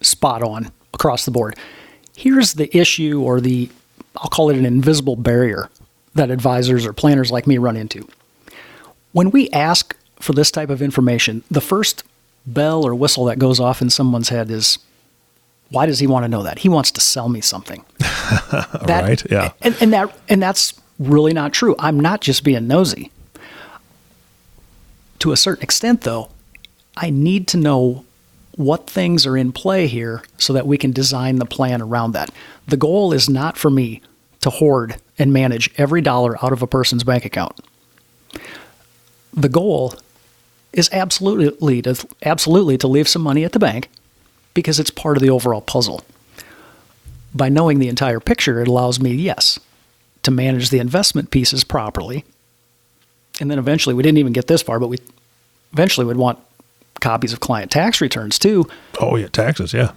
Spot 0.00 0.42
on 0.42 0.72
across 0.94 1.24
the 1.24 1.30
board. 1.30 1.56
Here's 2.16 2.54
the 2.54 2.74
issue 2.76 3.22
or 3.22 3.40
the, 3.40 3.70
I'll 4.16 4.28
call 4.28 4.50
it 4.50 4.56
an 4.56 4.66
invisible 4.66 5.16
barrier 5.16 5.70
that 6.14 6.30
advisors 6.30 6.84
or 6.84 6.92
planners 6.92 7.30
like 7.30 7.46
me 7.46 7.58
run 7.58 7.76
into. 7.76 8.06
When 9.12 9.30
we 9.30 9.48
ask 9.50 9.96
for 10.18 10.32
this 10.32 10.50
type 10.50 10.70
of 10.70 10.82
information, 10.82 11.42
the 11.50 11.60
first 11.60 12.04
bell 12.46 12.86
or 12.86 12.94
whistle 12.94 13.24
that 13.26 13.38
goes 13.38 13.60
off 13.60 13.80
in 13.80 13.90
someone's 13.90 14.28
head 14.28 14.50
is, 14.50 14.78
why 15.70 15.86
does 15.86 16.00
he 16.00 16.06
want 16.06 16.24
to 16.24 16.28
know 16.28 16.42
that? 16.42 16.58
He 16.60 16.68
wants 16.68 16.90
to 16.92 17.00
sell 17.00 17.28
me 17.28 17.40
something. 17.40 17.84
that, 17.98 19.02
right? 19.02 19.30
Yeah. 19.30 19.52
And, 19.62 19.76
and 19.80 19.92
that 19.92 20.16
and 20.28 20.42
that's 20.42 20.74
really 20.98 21.32
not 21.32 21.52
true. 21.52 21.74
I'm 21.78 21.98
not 21.98 22.20
just 22.20 22.44
being 22.44 22.66
nosy. 22.66 23.10
To 25.20 25.32
a 25.32 25.36
certain 25.36 25.62
extent, 25.62 26.02
though, 26.02 26.30
I 26.96 27.10
need 27.10 27.46
to 27.48 27.56
know 27.56 28.04
what 28.56 28.88
things 28.88 29.26
are 29.26 29.36
in 29.36 29.52
play 29.52 29.86
here 29.86 30.22
so 30.36 30.52
that 30.52 30.66
we 30.66 30.76
can 30.76 30.92
design 30.92 31.36
the 31.36 31.46
plan 31.46 31.80
around 31.80 32.12
that. 32.12 32.30
The 32.66 32.76
goal 32.76 33.12
is 33.12 33.28
not 33.28 33.56
for 33.56 33.70
me 33.70 34.02
to 34.40 34.50
hoard 34.50 34.96
and 35.18 35.32
manage 35.32 35.70
every 35.76 36.00
dollar 36.00 36.42
out 36.44 36.52
of 36.52 36.62
a 36.62 36.66
person's 36.66 37.04
bank 37.04 37.24
account. 37.24 37.58
The 39.32 39.48
goal 39.48 39.94
is 40.72 40.88
absolutely 40.92 41.82
to 41.82 42.06
absolutely 42.22 42.78
to 42.78 42.88
leave 42.88 43.08
some 43.08 43.22
money 43.22 43.44
at 43.44 43.52
the 43.52 43.58
bank 43.58 43.88
because 44.54 44.80
it's 44.80 44.90
part 44.90 45.16
of 45.16 45.22
the 45.22 45.30
overall 45.30 45.60
puzzle. 45.60 46.04
By 47.34 47.48
knowing 47.48 47.78
the 47.78 47.88
entire 47.88 48.18
picture, 48.18 48.60
it 48.60 48.68
allows 48.68 48.98
me, 49.00 49.12
yes, 49.12 49.60
to 50.22 50.30
manage 50.30 50.70
the 50.70 50.80
investment 50.80 51.30
pieces 51.30 51.62
properly. 51.62 52.24
And 53.40 53.50
then 53.50 53.58
eventually, 53.58 53.94
we 53.94 54.02
didn't 54.02 54.18
even 54.18 54.32
get 54.32 54.48
this 54.48 54.62
far, 54.62 54.80
but 54.80 54.88
we 54.88 54.98
eventually 55.72 56.06
would 56.06 56.16
want 56.16 56.38
copies 57.00 57.32
of 57.32 57.40
client 57.40 57.70
tax 57.70 58.00
returns 58.00 58.38
too. 58.38 58.68
Oh 59.00 59.16
yeah, 59.16 59.28
taxes, 59.28 59.72
yeah. 59.72 59.92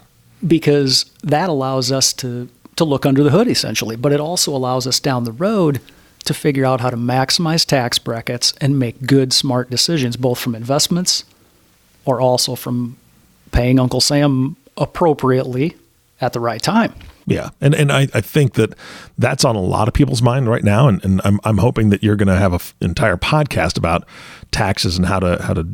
Because 0.46 1.06
that 1.24 1.50
allows 1.50 1.92
us 1.92 2.14
to 2.14 2.50
to 2.76 2.84
look 2.84 3.06
under 3.06 3.24
the 3.24 3.30
hood 3.30 3.48
essentially, 3.48 3.96
but 3.96 4.12
it 4.12 4.20
also 4.20 4.56
allows 4.56 4.88
us 4.88 5.00
down 5.00 5.24
the 5.24 5.32
road 5.32 5.80
to 6.26 6.34
figure 6.34 6.66
out 6.66 6.82
how 6.82 6.90
to 6.90 6.98
maximize 6.98 7.66
tax 7.66 8.00
brackets 8.00 8.54
and 8.62 8.80
make 8.80 9.06
good 9.06 9.34
smart 9.34 9.70
decisions 9.70 10.16
both 10.16 10.40
from 10.40 10.56
investments 10.56 11.26
or 12.06 12.22
also 12.22 12.56
from 12.56 12.98
paying 13.52 13.80
Uncle 13.80 14.02
Sam 14.02 14.56
appropriately 14.78 15.76
at 16.22 16.34
the 16.34 16.40
right 16.40 16.62
time. 16.62 16.94
Yeah. 17.26 17.50
And 17.62 17.74
and 17.74 17.92
I, 17.92 18.08
I 18.14 18.22
think 18.22 18.54
that 18.54 18.74
that's 19.18 19.46
on 19.46 19.56
a 19.56 19.62
lot 19.62 19.88
of 19.88 19.94
people's 19.94 20.22
mind 20.22 20.50
right 20.50 20.64
now. 20.64 20.88
And, 20.88 21.04
and 21.06 21.22
I'm, 21.24 21.40
I'm 21.44 21.58
hoping 21.58 21.90
that 21.90 22.04
you're 22.04 22.16
going 22.16 22.28
to 22.28 22.36
have 22.36 22.52
an 22.52 22.56
f- 22.56 22.76
entire 22.82 23.18
podcast 23.18 23.78
about 23.78 24.06
taxes 24.52 24.98
and 24.98 25.06
how 25.06 25.20
to 25.20 25.42
how 25.42 25.54
to 25.54 25.68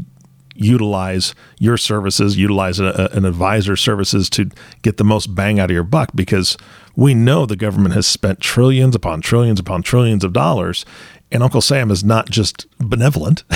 utilize 0.59 1.33
your 1.57 1.77
services, 1.77 2.37
utilize 2.37 2.79
a, 2.79 3.09
an 3.13 3.25
advisor 3.25 3.75
services 3.75 4.29
to 4.31 4.49
get 4.81 4.97
the 4.97 5.03
most 5.03 5.33
bang 5.33 5.59
out 5.59 5.69
of 5.69 5.73
your 5.73 5.83
buck 5.83 6.11
because 6.13 6.57
we 6.95 7.13
know 7.13 7.45
the 7.45 7.55
government 7.55 7.95
has 7.95 8.05
spent 8.05 8.39
trillions 8.41 8.95
upon 8.95 9.21
trillions 9.21 9.59
upon 9.59 9.81
trillions 9.81 10.23
of 10.23 10.33
dollars 10.33 10.85
and 11.31 11.43
Uncle 11.43 11.61
Sam 11.61 11.91
is 11.91 12.03
not 12.03 12.29
just 12.29 12.65
benevolent. 12.79 13.43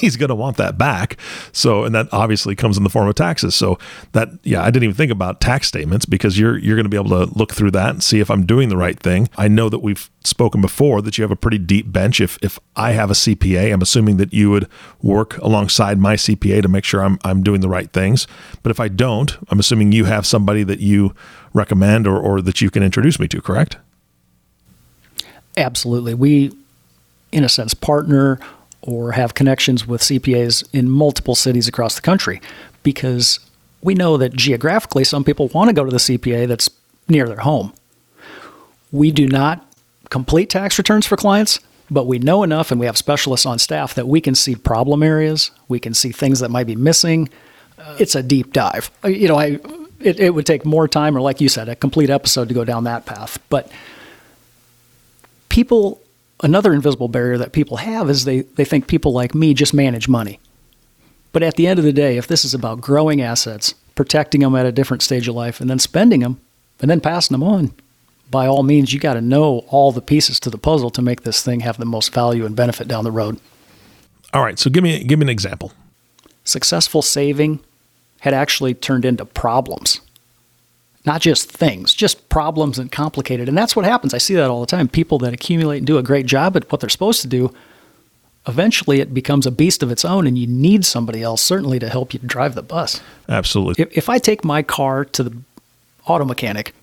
He's 0.00 0.16
going 0.16 0.30
to 0.30 0.34
want 0.34 0.56
that 0.56 0.76
back. 0.76 1.16
So, 1.52 1.84
and 1.84 1.94
that 1.94 2.08
obviously 2.10 2.56
comes 2.56 2.76
in 2.76 2.82
the 2.82 2.90
form 2.90 3.06
of 3.06 3.14
taxes. 3.14 3.54
So 3.54 3.78
that, 4.10 4.30
yeah, 4.42 4.60
I 4.60 4.66
didn't 4.66 4.82
even 4.82 4.96
think 4.96 5.12
about 5.12 5.40
tax 5.40 5.68
statements 5.68 6.06
because 6.06 6.36
you're, 6.36 6.58
you're 6.58 6.74
going 6.74 6.84
to 6.84 6.90
be 6.90 6.96
able 6.96 7.10
to 7.10 7.38
look 7.38 7.52
through 7.52 7.70
that 7.72 7.90
and 7.90 8.02
see 8.02 8.18
if 8.18 8.28
I'm 8.28 8.44
doing 8.44 8.68
the 8.68 8.76
right 8.76 8.98
thing. 8.98 9.28
I 9.36 9.46
know 9.46 9.68
that 9.68 9.78
we've 9.78 10.10
spoken 10.24 10.60
before 10.60 11.02
that 11.02 11.16
you 11.16 11.22
have 11.22 11.30
a 11.30 11.36
pretty 11.36 11.58
deep 11.58 11.92
bench. 11.92 12.20
If, 12.20 12.36
if 12.42 12.58
I 12.74 12.92
have 12.92 13.12
a 13.12 13.14
CPA, 13.14 13.72
I'm 13.72 13.82
assuming 13.82 14.16
that 14.16 14.32
you 14.32 14.50
would 14.50 14.68
work 15.02 15.38
alongside 15.38 15.98
my 15.98 16.16
CPA 16.16 16.62
to 16.62 16.68
make 16.68 16.84
sure 16.84 17.04
I'm, 17.04 17.20
I'm 17.22 17.44
doing 17.44 17.60
the 17.60 17.68
right 17.68 17.92
things. 17.92 18.26
But 18.64 18.70
if 18.70 18.80
I 18.80 18.88
don't, 18.88 19.36
I'm 19.50 19.60
assuming 19.60 19.92
you 19.92 20.06
have 20.06 20.26
somebody 20.26 20.64
that 20.64 20.80
you 20.80 21.14
recommend 21.54 22.08
or, 22.08 22.18
or 22.18 22.42
that 22.42 22.60
you 22.60 22.70
can 22.70 22.82
introduce 22.82 23.20
me 23.20 23.28
to, 23.28 23.40
correct? 23.40 23.76
Absolutely. 25.56 26.14
We 26.14 26.52
in 27.32 27.44
a 27.44 27.48
sense, 27.48 27.74
partner 27.74 28.38
or 28.82 29.12
have 29.12 29.34
connections 29.34 29.86
with 29.86 30.02
CPAs 30.02 30.68
in 30.72 30.90
multiple 30.90 31.34
cities 31.34 31.66
across 31.68 31.94
the 31.94 32.02
country 32.02 32.40
because 32.82 33.40
we 33.80 33.94
know 33.94 34.16
that 34.16 34.34
geographically 34.34 35.04
some 35.04 35.24
people 35.24 35.48
want 35.48 35.68
to 35.68 35.74
go 35.74 35.84
to 35.84 35.90
the 35.90 35.98
CPA 35.98 36.46
that's 36.46 36.68
near 37.08 37.26
their 37.26 37.38
home. 37.38 37.72
We 38.90 39.10
do 39.10 39.26
not 39.26 39.66
complete 40.10 40.50
tax 40.50 40.78
returns 40.78 41.06
for 41.06 41.16
clients, 41.16 41.60
but 41.90 42.06
we 42.06 42.18
know 42.18 42.42
enough 42.42 42.70
and 42.70 42.78
we 42.78 42.86
have 42.86 42.98
specialists 42.98 43.46
on 43.46 43.58
staff 43.58 43.94
that 43.94 44.06
we 44.06 44.20
can 44.20 44.34
see 44.34 44.54
problem 44.54 45.02
areas, 45.02 45.50
we 45.68 45.80
can 45.80 45.94
see 45.94 46.12
things 46.12 46.40
that 46.40 46.50
might 46.50 46.66
be 46.66 46.76
missing. 46.76 47.28
It's 47.98 48.14
a 48.14 48.22
deep 48.22 48.52
dive. 48.52 48.90
Uh, 49.04 49.08
you 49.08 49.26
know, 49.26 49.38
I 49.38 49.58
it, 50.00 50.20
it 50.20 50.34
would 50.34 50.46
take 50.46 50.64
more 50.64 50.86
time 50.88 51.16
or 51.16 51.20
like 51.20 51.40
you 51.40 51.48
said, 51.48 51.68
a 51.68 51.76
complete 51.76 52.10
episode 52.10 52.48
to 52.48 52.54
go 52.54 52.64
down 52.64 52.84
that 52.84 53.06
path, 53.06 53.38
but 53.48 53.70
people 55.48 56.01
another 56.42 56.72
invisible 56.72 57.08
barrier 57.08 57.38
that 57.38 57.52
people 57.52 57.78
have 57.78 58.10
is 58.10 58.24
they, 58.24 58.40
they 58.40 58.64
think 58.64 58.86
people 58.86 59.12
like 59.12 59.34
me 59.34 59.54
just 59.54 59.72
manage 59.72 60.08
money. 60.08 60.40
But 61.32 61.42
at 61.42 61.56
the 61.56 61.66
end 61.66 61.78
of 61.78 61.84
the 61.84 61.92
day, 61.92 62.16
if 62.16 62.26
this 62.26 62.44
is 62.44 62.52
about 62.52 62.80
growing 62.80 63.22
assets, 63.22 63.74
protecting 63.94 64.42
them 64.42 64.54
at 64.54 64.66
a 64.66 64.72
different 64.72 65.02
stage 65.02 65.28
of 65.28 65.34
life, 65.34 65.60
and 65.60 65.70
then 65.70 65.78
spending 65.78 66.20
them, 66.20 66.40
and 66.80 66.90
then 66.90 67.00
passing 67.00 67.34
them 67.34 67.42
on, 67.42 67.72
by 68.30 68.46
all 68.46 68.62
means, 68.62 68.92
you 68.92 69.00
got 69.00 69.14
to 69.14 69.20
know 69.20 69.58
all 69.68 69.92
the 69.92 70.02
pieces 70.02 70.40
to 70.40 70.50
the 70.50 70.58
puzzle 70.58 70.90
to 70.90 71.02
make 71.02 71.22
this 71.22 71.42
thing 71.42 71.60
have 71.60 71.78
the 71.78 71.84
most 71.84 72.12
value 72.12 72.44
and 72.44 72.56
benefit 72.56 72.88
down 72.88 73.04
the 73.04 73.10
road. 73.10 73.38
All 74.34 74.42
right, 74.42 74.58
so 74.58 74.70
give 74.70 74.82
me 74.82 75.04
give 75.04 75.18
me 75.18 75.26
an 75.26 75.28
example. 75.28 75.72
Successful 76.42 77.02
saving 77.02 77.60
had 78.20 78.32
actually 78.32 78.72
turned 78.72 79.04
into 79.04 79.26
problems 79.26 80.00
not 81.04 81.20
just 81.20 81.50
things, 81.50 81.94
just 81.94 82.28
problems 82.28 82.78
and 82.78 82.92
complicated. 82.92 83.48
And 83.48 83.58
that's 83.58 83.74
what 83.74 83.84
happens. 83.84 84.14
I 84.14 84.18
see 84.18 84.34
that 84.34 84.50
all 84.50 84.60
the 84.60 84.66
time. 84.66 84.88
People 84.88 85.18
that 85.18 85.32
accumulate 85.32 85.78
and 85.78 85.86
do 85.86 85.98
a 85.98 86.02
great 86.02 86.26
job 86.26 86.56
at 86.56 86.70
what 86.70 86.80
they're 86.80 86.90
supposed 86.90 87.22
to 87.22 87.28
do, 87.28 87.52
eventually 88.46 89.00
it 89.00 89.12
becomes 89.12 89.46
a 89.46 89.50
beast 89.50 89.82
of 89.82 89.90
its 89.90 90.04
own, 90.04 90.26
and 90.26 90.38
you 90.38 90.46
need 90.46 90.84
somebody 90.84 91.22
else, 91.22 91.42
certainly, 91.42 91.78
to 91.80 91.88
help 91.88 92.14
you 92.14 92.20
drive 92.20 92.54
the 92.54 92.62
bus. 92.62 93.00
Absolutely. 93.28 93.82
If, 93.82 93.96
if 93.98 94.08
I 94.08 94.18
take 94.18 94.44
my 94.44 94.62
car 94.62 95.04
to 95.06 95.22
the 95.22 95.36
auto 96.06 96.24
mechanic, 96.24 96.74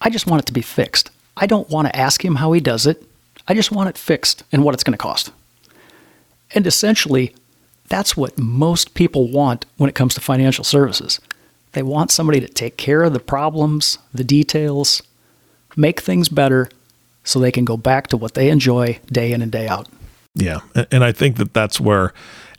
I 0.00 0.10
just 0.10 0.26
want 0.26 0.42
it 0.42 0.46
to 0.46 0.52
be 0.52 0.62
fixed. 0.62 1.10
I 1.36 1.46
don't 1.46 1.68
want 1.70 1.88
to 1.88 1.96
ask 1.96 2.24
him 2.24 2.36
how 2.36 2.52
he 2.52 2.60
does 2.60 2.86
it. 2.86 3.02
I 3.48 3.54
just 3.54 3.72
want 3.72 3.88
it 3.88 3.98
fixed 3.98 4.44
and 4.52 4.62
what 4.62 4.74
it's 4.74 4.84
going 4.84 4.92
to 4.92 4.98
cost. 4.98 5.32
And 6.54 6.66
essentially, 6.66 7.34
that's 7.88 8.16
what 8.16 8.38
most 8.38 8.94
people 8.94 9.30
want 9.30 9.66
when 9.76 9.88
it 9.88 9.94
comes 9.94 10.14
to 10.14 10.20
financial 10.20 10.64
services. 10.64 11.20
They 11.74 11.82
want 11.82 12.10
somebody 12.10 12.40
to 12.40 12.48
take 12.48 12.76
care 12.76 13.02
of 13.02 13.12
the 13.12 13.20
problems, 13.20 13.98
the 14.12 14.24
details, 14.24 15.02
make 15.76 16.00
things 16.00 16.28
better 16.28 16.68
so 17.24 17.38
they 17.38 17.52
can 17.52 17.64
go 17.64 17.76
back 17.76 18.06
to 18.08 18.16
what 18.16 18.34
they 18.34 18.48
enjoy 18.48 19.00
day 19.06 19.32
in 19.32 19.42
and 19.42 19.52
day 19.52 19.68
out. 19.68 19.88
Yeah. 20.34 20.60
And 20.90 21.04
I 21.04 21.12
think 21.12 21.36
that 21.36 21.52
that's 21.52 21.80
where, 21.80 22.12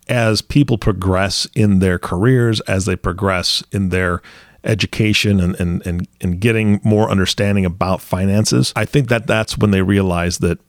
as 0.07 0.41
people 0.41 0.77
progress 0.77 1.47
in 1.55 1.79
their 1.79 1.97
careers, 1.97 2.61
as 2.61 2.85
they 2.85 2.95
progress 2.95 3.63
in 3.71 3.89
their 3.89 4.21
education 4.63 5.39
and, 5.39 5.59
and, 5.59 5.85
and, 5.85 6.07
and 6.21 6.39
getting 6.39 6.79
more 6.83 7.09
understanding 7.09 7.65
about 7.65 8.01
finances, 8.01 8.73
I 8.75 8.85
think 8.85 9.09
that 9.09 9.27
that's 9.27 9.57
when 9.57 9.71
they 9.71 9.81
realize 9.81 10.39
that 10.39 10.59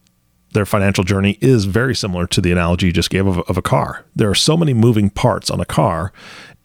their 0.53 0.67
financial 0.67 1.05
journey 1.05 1.39
is 1.41 1.65
very 1.65 1.95
similar 1.95 2.27
to 2.29 2.41
the 2.41 2.53
analogy 2.53 2.87
you 2.87 2.93
just 2.93 3.11
gave 3.11 3.27
of, 3.27 3.39
of 3.41 3.59
a 3.59 3.63
car. 3.63 4.05
There 4.15 4.31
are 4.31 4.35
so 4.35 4.57
many 4.57 4.73
moving 4.73 5.11
parts 5.11 5.51
on 5.51 5.61
a 5.61 5.65
car. 5.67 6.13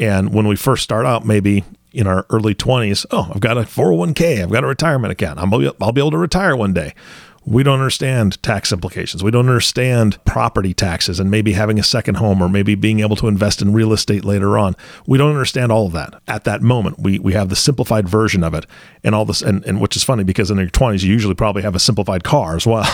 And 0.01 0.33
when 0.33 0.47
we 0.47 0.55
first 0.55 0.83
start 0.83 1.05
out, 1.05 1.25
maybe 1.25 1.63
in 1.93 2.07
our 2.07 2.25
early 2.31 2.55
20s, 2.55 3.05
oh, 3.11 3.29
I've 3.31 3.39
got 3.39 3.57
a 3.57 3.61
401k, 3.61 4.41
I've 4.41 4.51
got 4.51 4.63
a 4.63 4.67
retirement 4.67 5.11
account, 5.11 5.39
I'm, 5.39 5.53
I'll 5.53 5.91
be 5.91 6.01
able 6.01 6.11
to 6.11 6.17
retire 6.17 6.55
one 6.55 6.73
day. 6.73 6.95
We 7.43 7.63
don't 7.63 7.79
understand 7.79 8.41
tax 8.43 8.71
implications. 8.71 9.23
We 9.23 9.31
don't 9.31 9.47
understand 9.49 10.23
property 10.25 10.75
taxes 10.75 11.19
and 11.19 11.31
maybe 11.31 11.53
having 11.53 11.79
a 11.79 11.83
second 11.83 12.15
home 12.15 12.41
or 12.41 12.47
maybe 12.47 12.75
being 12.75 12.99
able 12.99 13.15
to 13.15 13.27
invest 13.27 13.63
in 13.63 13.73
real 13.73 13.93
estate 13.93 14.23
later 14.23 14.59
on. 14.59 14.75
We 15.07 15.17
don't 15.17 15.31
understand 15.31 15.71
all 15.71 15.87
of 15.87 15.93
that 15.93 16.21
at 16.27 16.43
that 16.43 16.61
moment. 16.61 16.99
We 16.99 17.17
we 17.17 17.33
have 17.33 17.49
the 17.49 17.55
simplified 17.55 18.07
version 18.07 18.43
of 18.43 18.53
it 18.53 18.67
and 19.03 19.15
all 19.15 19.25
this 19.25 19.41
and, 19.41 19.65
and 19.65 19.81
which 19.81 19.95
is 19.95 20.03
funny 20.03 20.23
because 20.23 20.51
in 20.51 20.57
your 20.57 20.67
20s 20.67 21.03
you 21.03 21.11
usually 21.11 21.33
probably 21.33 21.63
have 21.63 21.73
a 21.73 21.79
simplified 21.79 22.23
car 22.23 22.55
as 22.55 22.67
well. 22.67 22.85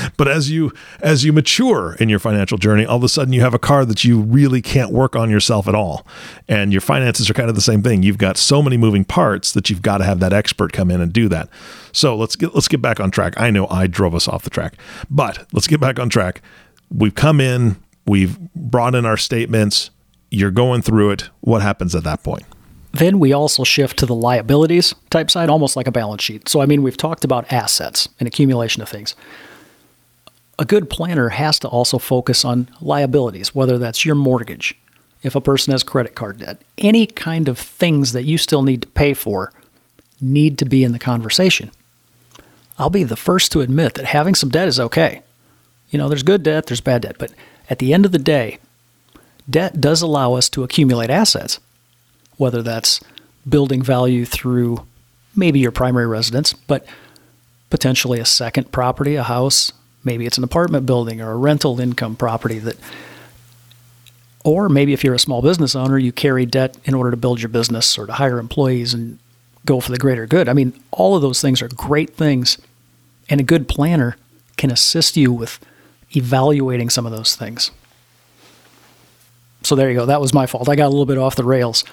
but 0.18 0.28
as 0.28 0.50
you 0.50 0.72
as 1.00 1.24
you 1.24 1.32
mature 1.32 1.94
in 1.98 2.10
your 2.10 2.18
financial 2.18 2.58
journey, 2.58 2.84
all 2.84 2.98
of 2.98 3.04
a 3.04 3.08
sudden 3.08 3.32
you 3.32 3.40
have 3.40 3.54
a 3.54 3.58
car 3.58 3.86
that 3.86 4.04
you 4.04 4.20
really 4.20 4.60
can't 4.60 4.92
work 4.92 5.16
on 5.16 5.30
yourself 5.30 5.66
at 5.66 5.74
all. 5.74 6.06
And 6.48 6.70
your 6.70 6.82
finances 6.82 7.30
are 7.30 7.34
kind 7.34 7.48
of 7.48 7.54
the 7.54 7.62
same 7.62 7.82
thing. 7.82 8.02
You've 8.02 8.18
got 8.18 8.36
so 8.36 8.62
many 8.62 8.76
moving 8.76 9.06
parts 9.06 9.52
that 9.52 9.70
you've 9.70 9.82
got 9.82 9.98
to 9.98 10.04
have 10.04 10.20
that 10.20 10.34
expert 10.34 10.74
come 10.74 10.90
in 10.90 11.00
and 11.00 11.14
do 11.14 11.28
that. 11.30 11.48
So 11.92 12.14
let's 12.14 12.36
get 12.36 12.54
let's 12.54 12.68
get 12.68 12.82
back 12.82 13.00
on 13.00 13.10
track. 13.10 13.40
I 13.40 13.50
know 13.50 13.66
I 13.70 13.85
drove 13.88 14.14
us 14.14 14.28
off 14.28 14.42
the 14.42 14.50
track, 14.50 14.74
but 15.10 15.46
let's 15.52 15.66
get 15.66 15.80
back 15.80 15.98
on 15.98 16.08
track. 16.08 16.42
We've 16.90 17.14
come 17.14 17.40
in, 17.40 17.76
we've 18.06 18.38
brought 18.54 18.94
in 18.94 19.04
our 19.04 19.16
statements. 19.16 19.90
You're 20.30 20.50
going 20.50 20.82
through 20.82 21.10
it. 21.10 21.30
What 21.40 21.62
happens 21.62 21.94
at 21.94 22.04
that 22.04 22.22
point? 22.22 22.44
Then 22.92 23.18
we 23.18 23.32
also 23.32 23.62
shift 23.62 23.98
to 23.98 24.06
the 24.06 24.14
liabilities 24.14 24.94
type 25.10 25.30
side, 25.30 25.50
almost 25.50 25.76
like 25.76 25.86
a 25.86 25.92
balance 25.92 26.22
sheet. 26.22 26.48
So, 26.48 26.60
I 26.60 26.66
mean, 26.66 26.82
we've 26.82 26.96
talked 26.96 27.24
about 27.24 27.52
assets 27.52 28.08
and 28.18 28.26
accumulation 28.26 28.82
of 28.82 28.88
things. 28.88 29.14
A 30.58 30.64
good 30.64 30.88
planner 30.88 31.28
has 31.28 31.58
to 31.58 31.68
also 31.68 31.98
focus 31.98 32.44
on 32.44 32.68
liabilities, 32.80 33.54
whether 33.54 33.76
that's 33.76 34.06
your 34.06 34.14
mortgage, 34.14 34.74
if 35.22 35.34
a 35.34 35.40
person 35.40 35.72
has 35.72 35.82
credit 35.82 36.14
card 36.14 36.38
debt, 36.38 36.62
any 36.78 37.06
kind 37.06 37.48
of 37.48 37.58
things 37.58 38.12
that 38.12 38.24
you 38.24 38.38
still 38.38 38.62
need 38.62 38.82
to 38.82 38.88
pay 38.88 39.12
for 39.12 39.52
need 40.20 40.56
to 40.58 40.64
be 40.64 40.82
in 40.82 40.92
the 40.92 40.98
conversation. 40.98 41.70
I'll 42.78 42.90
be 42.90 43.04
the 43.04 43.16
first 43.16 43.52
to 43.52 43.60
admit 43.60 43.94
that 43.94 44.04
having 44.06 44.34
some 44.34 44.50
debt 44.50 44.68
is 44.68 44.78
okay. 44.78 45.22
You 45.90 45.98
know, 45.98 46.08
there's 46.08 46.22
good 46.22 46.42
debt, 46.42 46.66
there's 46.66 46.80
bad 46.80 47.02
debt, 47.02 47.16
but 47.18 47.32
at 47.70 47.78
the 47.78 47.94
end 47.94 48.04
of 48.04 48.12
the 48.12 48.18
day, 48.18 48.58
debt 49.48 49.80
does 49.80 50.02
allow 50.02 50.34
us 50.34 50.48
to 50.50 50.64
accumulate 50.64 51.10
assets, 51.10 51.58
whether 52.36 52.62
that's 52.62 53.00
building 53.48 53.82
value 53.82 54.24
through 54.24 54.86
maybe 55.34 55.58
your 55.58 55.70
primary 55.70 56.06
residence, 56.06 56.52
but 56.52 56.84
potentially 57.70 58.20
a 58.20 58.24
second 58.24 58.72
property, 58.72 59.14
a 59.14 59.22
house, 59.22 59.72
maybe 60.04 60.26
it's 60.26 60.38
an 60.38 60.44
apartment 60.44 60.86
building 60.86 61.20
or 61.20 61.32
a 61.32 61.36
rental 61.36 61.80
income 61.80 62.16
property 62.16 62.58
that 62.58 62.76
or 64.44 64.68
maybe 64.68 64.92
if 64.92 65.02
you're 65.02 65.14
a 65.14 65.18
small 65.18 65.42
business 65.42 65.74
owner, 65.74 65.98
you 65.98 66.12
carry 66.12 66.46
debt 66.46 66.78
in 66.84 66.94
order 66.94 67.10
to 67.10 67.16
build 67.16 67.42
your 67.42 67.48
business 67.48 67.98
or 67.98 68.06
to 68.06 68.12
hire 68.12 68.38
employees 68.38 68.94
and 68.94 69.18
go 69.64 69.80
for 69.80 69.90
the 69.90 69.98
greater 69.98 70.24
good. 70.24 70.48
I 70.48 70.52
mean, 70.52 70.72
all 70.92 71.16
of 71.16 71.22
those 71.22 71.42
things 71.42 71.60
are 71.60 71.68
great 71.68 72.14
things, 72.14 72.56
and 73.28 73.40
a 73.40 73.44
good 73.44 73.68
planner 73.68 74.16
can 74.56 74.70
assist 74.70 75.16
you 75.16 75.32
with 75.32 75.58
evaluating 76.14 76.90
some 76.90 77.06
of 77.06 77.12
those 77.12 77.36
things. 77.36 77.70
So 79.62 79.74
there 79.74 79.90
you 79.90 79.96
go. 79.96 80.06
That 80.06 80.20
was 80.20 80.32
my 80.32 80.46
fault. 80.46 80.68
I 80.68 80.76
got 80.76 80.86
a 80.86 80.90
little 80.90 81.06
bit 81.06 81.18
off 81.18 81.36
the 81.36 81.44
rails. 81.44 81.84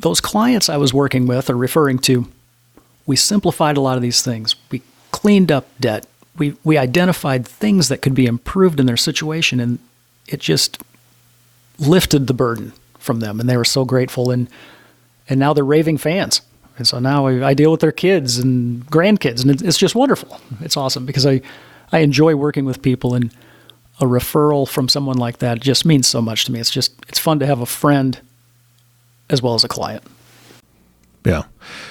Those 0.00 0.20
clients 0.20 0.68
I 0.68 0.76
was 0.76 0.94
working 0.94 1.26
with 1.26 1.50
or 1.50 1.56
referring 1.56 1.98
to, 2.00 2.28
we 3.04 3.16
simplified 3.16 3.76
a 3.76 3.80
lot 3.80 3.96
of 3.96 4.02
these 4.02 4.22
things. 4.22 4.54
We 4.70 4.82
cleaned 5.10 5.50
up 5.50 5.66
debt. 5.80 6.06
We 6.36 6.56
we 6.64 6.78
identified 6.78 7.46
things 7.46 7.88
that 7.88 8.00
could 8.00 8.14
be 8.14 8.26
improved 8.26 8.80
in 8.80 8.86
their 8.86 8.96
situation 8.96 9.60
and 9.60 9.78
it 10.28 10.40
just 10.40 10.82
lifted 11.78 12.26
the 12.26 12.34
burden 12.34 12.72
from 12.98 13.20
them 13.20 13.40
and 13.40 13.48
they 13.48 13.56
were 13.56 13.64
so 13.64 13.84
grateful 13.84 14.30
and 14.30 14.48
and 15.28 15.38
now 15.38 15.52
they're 15.52 15.64
raving 15.64 15.98
fans. 15.98 16.40
And 16.82 16.86
so 16.88 16.98
now 16.98 17.28
I, 17.28 17.54
deal 17.54 17.70
with 17.70 17.78
their 17.78 17.92
kids 17.92 18.38
and 18.38 18.84
grandkids, 18.86 19.42
and 19.42 19.62
it's 19.62 19.78
just 19.78 19.94
wonderful. 19.94 20.40
It's 20.62 20.76
awesome 20.76 21.06
because 21.06 21.24
I, 21.24 21.40
I 21.92 22.00
enjoy 22.00 22.34
working 22.34 22.64
with 22.64 22.82
people, 22.82 23.14
and 23.14 23.32
a 24.00 24.04
referral 24.04 24.68
from 24.68 24.88
someone 24.88 25.16
like 25.16 25.38
that 25.38 25.60
just 25.60 25.84
means 25.84 26.08
so 26.08 26.20
much 26.20 26.44
to 26.46 26.50
me. 26.50 26.58
It's 26.58 26.72
just 26.72 26.92
it's 27.08 27.20
fun 27.20 27.38
to 27.38 27.46
have 27.46 27.60
a 27.60 27.66
friend 27.66 28.20
as 29.30 29.40
well 29.40 29.54
as 29.54 29.62
a 29.62 29.68
client. 29.68 30.02
Yeah, 31.24 31.44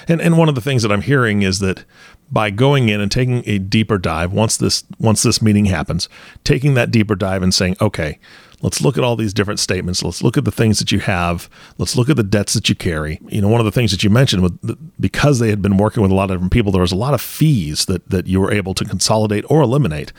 and 0.08 0.20
and 0.20 0.36
one 0.36 0.50
of 0.50 0.56
the 0.56 0.60
things 0.60 0.82
that 0.82 0.92
I'm 0.92 1.00
hearing 1.00 1.40
is 1.40 1.60
that 1.60 1.86
by 2.30 2.50
going 2.50 2.90
in 2.90 3.00
and 3.00 3.10
taking 3.10 3.42
a 3.46 3.56
deeper 3.56 3.96
dive 3.96 4.30
once 4.30 4.58
this 4.58 4.84
once 4.98 5.22
this 5.22 5.40
meeting 5.40 5.64
happens, 5.64 6.10
taking 6.44 6.74
that 6.74 6.90
deeper 6.90 7.14
dive 7.14 7.42
and 7.42 7.54
saying, 7.54 7.76
okay, 7.80 8.18
Let's 8.62 8.80
look 8.80 8.96
at 8.96 9.04
all 9.04 9.16
these 9.16 9.34
different 9.34 9.60
statements. 9.60 10.02
Let's 10.02 10.22
look 10.22 10.38
at 10.38 10.44
the 10.44 10.52
things 10.52 10.78
that 10.78 10.92
you 10.92 11.00
have. 11.00 11.50
Let's 11.78 11.96
look 11.96 12.08
at 12.08 12.16
the 12.16 12.22
debts 12.22 12.54
that 12.54 12.68
you 12.68 12.74
carry. 12.74 13.20
You 13.28 13.42
know, 13.42 13.48
one 13.48 13.60
of 13.60 13.64
the 13.64 13.72
things 13.72 13.90
that 13.90 14.02
you 14.02 14.10
mentioned 14.10 14.42
with 14.42 14.78
because 15.00 15.40
they 15.40 15.50
had 15.50 15.60
been 15.60 15.76
working 15.76 16.02
with 16.02 16.12
a 16.12 16.14
lot 16.14 16.30
of 16.30 16.36
different 16.36 16.52
people, 16.52 16.72
there 16.72 16.80
was 16.80 16.92
a 16.92 16.96
lot 16.96 17.12
of 17.12 17.20
fees 17.20 17.86
that 17.86 18.08
that 18.08 18.26
you 18.26 18.40
were 18.40 18.52
able 18.52 18.72
to 18.74 18.84
consolidate 18.84 19.44
or 19.48 19.60
eliminate. 19.60 20.12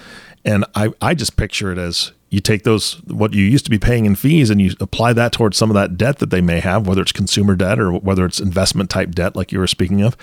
And 0.45 0.65
I, 0.75 0.89
I 1.01 1.13
just 1.13 1.37
picture 1.37 1.71
it 1.71 1.77
as 1.77 2.11
you 2.29 2.41
take 2.41 2.63
those 2.63 2.95
what 3.03 3.33
you 3.33 3.43
used 3.43 3.63
to 3.65 3.71
be 3.71 3.77
paying 3.79 4.05
in 4.05 4.15
fees 4.15 4.49
and 4.49 4.59
you 4.59 4.73
apply 4.79 5.13
that 5.13 5.31
towards 5.31 5.55
some 5.55 5.69
of 5.69 5.75
that 5.75 5.97
debt 5.97 6.17
that 6.17 6.31
they 6.31 6.41
may 6.41 6.59
have, 6.59 6.85
whether 6.87 7.01
it's 7.01 7.11
consumer 7.11 7.55
debt 7.55 7.79
or 7.79 7.93
whether 7.93 8.25
it's 8.25 8.39
investment 8.39 8.89
type 8.89 9.11
debt, 9.11 9.35
like 9.35 9.51
you 9.51 9.59
were 9.59 9.67
speaking 9.67 10.01
of. 10.01 10.17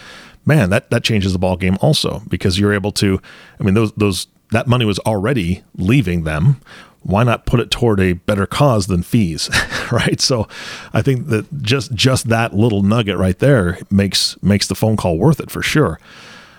Man, 0.44 0.70
that 0.70 0.90
that 0.90 1.04
changes 1.04 1.33
the 1.33 1.38
ball 1.38 1.56
game 1.56 1.78
also 1.80 2.22
because 2.28 2.59
you're 2.59 2.74
able 2.74 2.92
to. 2.92 3.20
I 3.59 3.62
mean, 3.62 3.74
those 3.74 3.92
those 3.92 4.26
that 4.50 4.66
money 4.66 4.85
was 4.85 4.98
already 5.00 5.62
leaving 5.76 6.24
them 6.24 6.61
why 7.02 7.22
not 7.22 7.46
put 7.46 7.60
it 7.60 7.70
toward 7.70 7.98
a 8.00 8.12
better 8.12 8.46
cause 8.46 8.86
than 8.86 9.02
fees 9.02 9.48
right? 9.92 10.20
So 10.20 10.48
i 10.92 11.02
think 11.02 11.28
that 11.28 11.62
just 11.62 11.92
just 11.94 12.28
that 12.28 12.54
little 12.54 12.82
nugget 12.82 13.16
right 13.16 13.38
there 13.38 13.78
makes 13.90 14.40
makes 14.42 14.66
the 14.66 14.74
phone 14.74 14.96
call 14.96 15.18
worth 15.18 15.40
it 15.40 15.50
for 15.50 15.62
sure. 15.62 15.98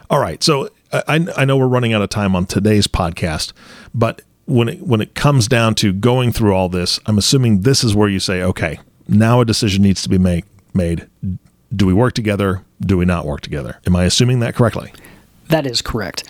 All 0.10 0.20
right. 0.20 0.44
So 0.44 0.70
i 0.92 1.26
i 1.38 1.46
know 1.46 1.58
we're 1.58 1.68
running 1.68 1.94
out 1.94 2.02
of 2.02 2.10
time 2.10 2.36
on 2.36 2.46
today's 2.46 2.88
podcast 2.88 3.54
but 3.94 4.22
when 4.46 4.68
it 4.68 4.82
when 4.82 5.00
it 5.00 5.16
comes 5.16 5.48
down 5.48 5.74
to 5.74 5.94
going 5.94 6.34
through 6.34 6.54
all 6.54 6.68
this 6.68 7.00
i'm 7.06 7.18
assuming 7.18 7.62
this 7.62 7.82
is 7.82 7.96
where 7.96 8.10
you 8.10 8.20
say 8.20 8.42
okay 8.42 8.78
now 9.12 9.42
a 9.42 9.46
decision 9.46 9.84
needs 9.84 10.02
to 10.04 10.10
be 10.10 10.18
make, 10.18 10.46
made. 10.74 11.08
Do 11.74 11.86
we 11.86 11.94
work 11.94 12.14
together? 12.14 12.64
Do 12.80 12.98
we 12.98 13.06
not 13.06 13.26
work 13.26 13.42
together? 13.42 13.80
Am 13.86 13.96
i 13.96 14.06
assuming 14.06 14.40
that 14.40 14.56
correctly? 14.56 14.94
That 15.50 15.66
is 15.66 15.82
correct. 15.82 16.24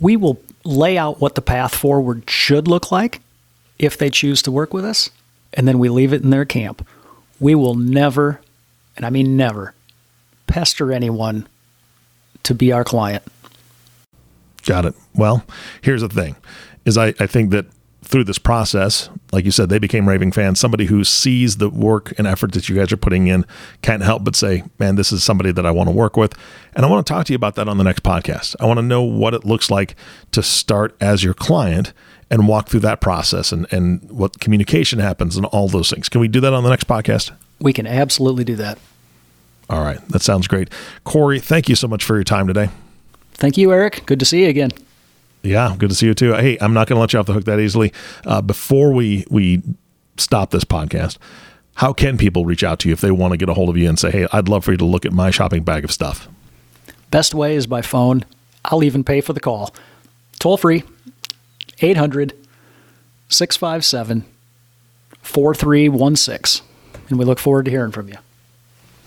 We 0.00 0.16
will 0.16 0.40
lay 0.64 0.96
out 0.96 1.20
what 1.20 1.34
the 1.34 1.42
path 1.42 1.74
forward 1.74 2.28
should 2.28 2.66
look 2.68 2.90
like 2.90 3.20
if 3.78 3.96
they 3.96 4.10
choose 4.10 4.42
to 4.42 4.50
work 4.50 4.74
with 4.74 4.84
us, 4.84 5.10
and 5.54 5.66
then 5.66 5.78
we 5.78 5.88
leave 5.88 6.12
it 6.12 6.22
in 6.22 6.30
their 6.30 6.44
camp. 6.44 6.86
We 7.40 7.54
will 7.54 7.74
never, 7.74 8.40
and 8.96 9.06
I 9.06 9.10
mean 9.10 9.36
never, 9.36 9.74
pester 10.46 10.92
anyone 10.92 11.46
to 12.42 12.54
be 12.54 12.72
our 12.72 12.84
client. 12.84 13.22
Got 14.64 14.86
it. 14.86 14.94
Well, 15.14 15.44
here's 15.82 16.02
the 16.02 16.08
thing 16.08 16.36
is 16.84 16.98
I, 16.98 17.08
I 17.20 17.26
think 17.26 17.50
that 17.50 17.66
through 18.02 18.24
this 18.24 18.38
process, 18.38 19.10
like 19.32 19.44
you 19.44 19.50
said, 19.50 19.68
they 19.68 19.78
became 19.78 20.08
raving 20.08 20.32
fans. 20.32 20.58
Somebody 20.58 20.86
who 20.86 21.04
sees 21.04 21.58
the 21.58 21.68
work 21.68 22.14
and 22.16 22.26
effort 22.26 22.52
that 22.52 22.68
you 22.68 22.74
guys 22.74 22.90
are 22.90 22.96
putting 22.96 23.26
in 23.26 23.44
can't 23.82 24.02
help 24.02 24.24
but 24.24 24.34
say, 24.34 24.62
man, 24.78 24.96
this 24.96 25.12
is 25.12 25.22
somebody 25.22 25.52
that 25.52 25.66
I 25.66 25.70
want 25.70 25.88
to 25.88 25.94
work 25.94 26.16
with. 26.16 26.34
And 26.74 26.86
I 26.86 26.88
want 26.88 27.06
to 27.06 27.12
talk 27.12 27.26
to 27.26 27.32
you 27.32 27.36
about 27.36 27.54
that 27.56 27.68
on 27.68 27.76
the 27.76 27.84
next 27.84 28.02
podcast. 28.02 28.56
I 28.60 28.66
want 28.66 28.78
to 28.78 28.82
know 28.82 29.02
what 29.02 29.34
it 29.34 29.44
looks 29.44 29.70
like 29.70 29.94
to 30.32 30.42
start 30.42 30.96
as 31.00 31.22
your 31.22 31.34
client 31.34 31.92
and 32.30 32.46
walk 32.48 32.68
through 32.68 32.80
that 32.80 33.00
process 33.00 33.52
and, 33.52 33.66
and 33.72 34.02
what 34.10 34.38
communication 34.40 34.98
happens 34.98 35.36
and 35.36 35.46
all 35.46 35.68
those 35.68 35.90
things. 35.90 36.08
Can 36.08 36.20
we 36.20 36.28
do 36.28 36.40
that 36.40 36.52
on 36.52 36.62
the 36.62 36.70
next 36.70 36.86
podcast? 36.86 37.32
We 37.58 37.72
can 37.72 37.86
absolutely 37.86 38.44
do 38.44 38.56
that. 38.56 38.78
All 39.70 39.82
right. 39.82 40.06
That 40.08 40.22
sounds 40.22 40.46
great. 40.46 40.70
Corey, 41.04 41.40
thank 41.40 41.68
you 41.68 41.74
so 41.74 41.88
much 41.88 42.04
for 42.04 42.14
your 42.14 42.24
time 42.24 42.46
today. 42.46 42.70
Thank 43.34 43.56
you, 43.56 43.72
Eric. 43.72 44.04
Good 44.06 44.18
to 44.20 44.24
see 44.26 44.42
you 44.42 44.48
again. 44.48 44.70
Yeah, 45.42 45.74
good 45.78 45.90
to 45.90 45.94
see 45.94 46.06
you 46.06 46.14
too. 46.14 46.32
Hey, 46.32 46.58
I'm 46.60 46.74
not 46.74 46.88
going 46.88 46.96
to 46.96 47.00
let 47.00 47.12
you 47.12 47.20
off 47.20 47.26
the 47.26 47.32
hook 47.32 47.44
that 47.44 47.60
easily. 47.60 47.92
Uh, 48.26 48.42
before 48.42 48.92
we 48.92 49.24
we 49.30 49.62
stop 50.16 50.50
this 50.50 50.64
podcast, 50.64 51.16
how 51.74 51.92
can 51.92 52.18
people 52.18 52.44
reach 52.44 52.64
out 52.64 52.80
to 52.80 52.88
you 52.88 52.92
if 52.92 53.00
they 53.00 53.12
want 53.12 53.32
to 53.32 53.36
get 53.36 53.48
a 53.48 53.54
hold 53.54 53.68
of 53.68 53.76
you 53.76 53.88
and 53.88 53.98
say, 53.98 54.10
"Hey, 54.10 54.26
I'd 54.32 54.48
love 54.48 54.64
for 54.64 54.72
you 54.72 54.76
to 54.78 54.84
look 54.84 55.06
at 55.06 55.12
my 55.12 55.30
shopping 55.30 55.62
bag 55.62 55.84
of 55.84 55.92
stuff"? 55.92 56.28
Best 57.12 57.34
way 57.34 57.54
is 57.54 57.68
by 57.68 57.82
phone. 57.82 58.24
I'll 58.64 58.82
even 58.82 59.04
pay 59.04 59.20
for 59.20 59.32
the 59.32 59.40
call. 59.40 59.72
Toll 60.40 60.56
free 60.56 60.82
800 61.80 62.34
657 63.28 64.24
4316. 65.22 66.66
And 67.08 67.18
we 67.18 67.24
look 67.24 67.38
forward 67.38 67.64
to 67.66 67.70
hearing 67.70 67.92
from 67.92 68.08
you. 68.08 68.16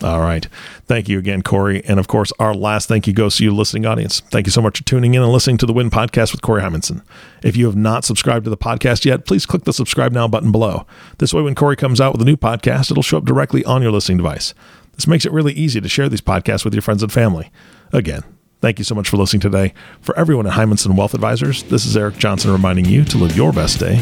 All 0.02 0.20
right. 0.20 0.48
Thank 0.86 1.08
you 1.08 1.18
again, 1.18 1.42
Corey. 1.42 1.84
And 1.84 2.00
of 2.00 2.08
course, 2.08 2.32
our 2.40 2.54
last 2.54 2.88
thank 2.88 3.06
you 3.06 3.12
goes 3.12 3.36
to 3.36 3.44
you, 3.44 3.54
listening 3.54 3.86
audience. 3.86 4.20
Thank 4.20 4.46
you 4.46 4.52
so 4.52 4.60
much 4.60 4.78
for 4.78 4.84
tuning 4.84 5.14
in 5.14 5.22
and 5.22 5.30
listening 5.30 5.58
to 5.58 5.66
the 5.66 5.72
Win 5.72 5.90
Podcast 5.90 6.32
with 6.32 6.42
Corey 6.42 6.60
Heimensen. 6.60 7.02
If 7.42 7.56
you 7.56 7.66
have 7.66 7.76
not 7.76 8.04
subscribed 8.04 8.44
to 8.44 8.50
the 8.50 8.56
podcast 8.56 9.04
yet, 9.04 9.26
please 9.26 9.46
click 9.46 9.62
the 9.62 9.72
subscribe 9.72 10.12
now 10.12 10.26
button 10.26 10.50
below. 10.50 10.86
This 11.18 11.32
way, 11.32 11.42
when 11.42 11.54
Corey 11.54 11.76
comes 11.76 12.00
out 12.00 12.12
with 12.12 12.22
a 12.22 12.24
new 12.24 12.36
podcast, 12.36 12.90
it'll 12.90 13.02
show 13.04 13.18
up 13.18 13.24
directly 13.24 13.64
on 13.64 13.80
your 13.80 13.92
listening 13.92 14.18
device. 14.18 14.54
This 14.94 15.06
makes 15.06 15.24
it 15.24 15.32
really 15.32 15.52
easy 15.52 15.80
to 15.80 15.88
share 15.88 16.08
these 16.08 16.20
podcasts 16.20 16.64
with 16.64 16.74
your 16.74 16.82
friends 16.82 17.02
and 17.02 17.12
family. 17.12 17.50
Again, 17.92 18.24
thank 18.62 18.78
you 18.78 18.84
so 18.84 18.94
much 18.94 19.10
for 19.10 19.18
listening 19.18 19.40
today. 19.40 19.74
For 20.00 20.16
everyone 20.16 20.46
at 20.46 20.54
Heimensen 20.54 20.96
Wealth 20.96 21.12
Advisors, 21.12 21.64
this 21.64 21.84
is 21.84 21.96
Eric 21.96 22.16
Johnson 22.16 22.50
reminding 22.50 22.86
you 22.86 23.04
to 23.04 23.18
live 23.18 23.36
your 23.36 23.52
best 23.52 23.78
day 23.78 23.96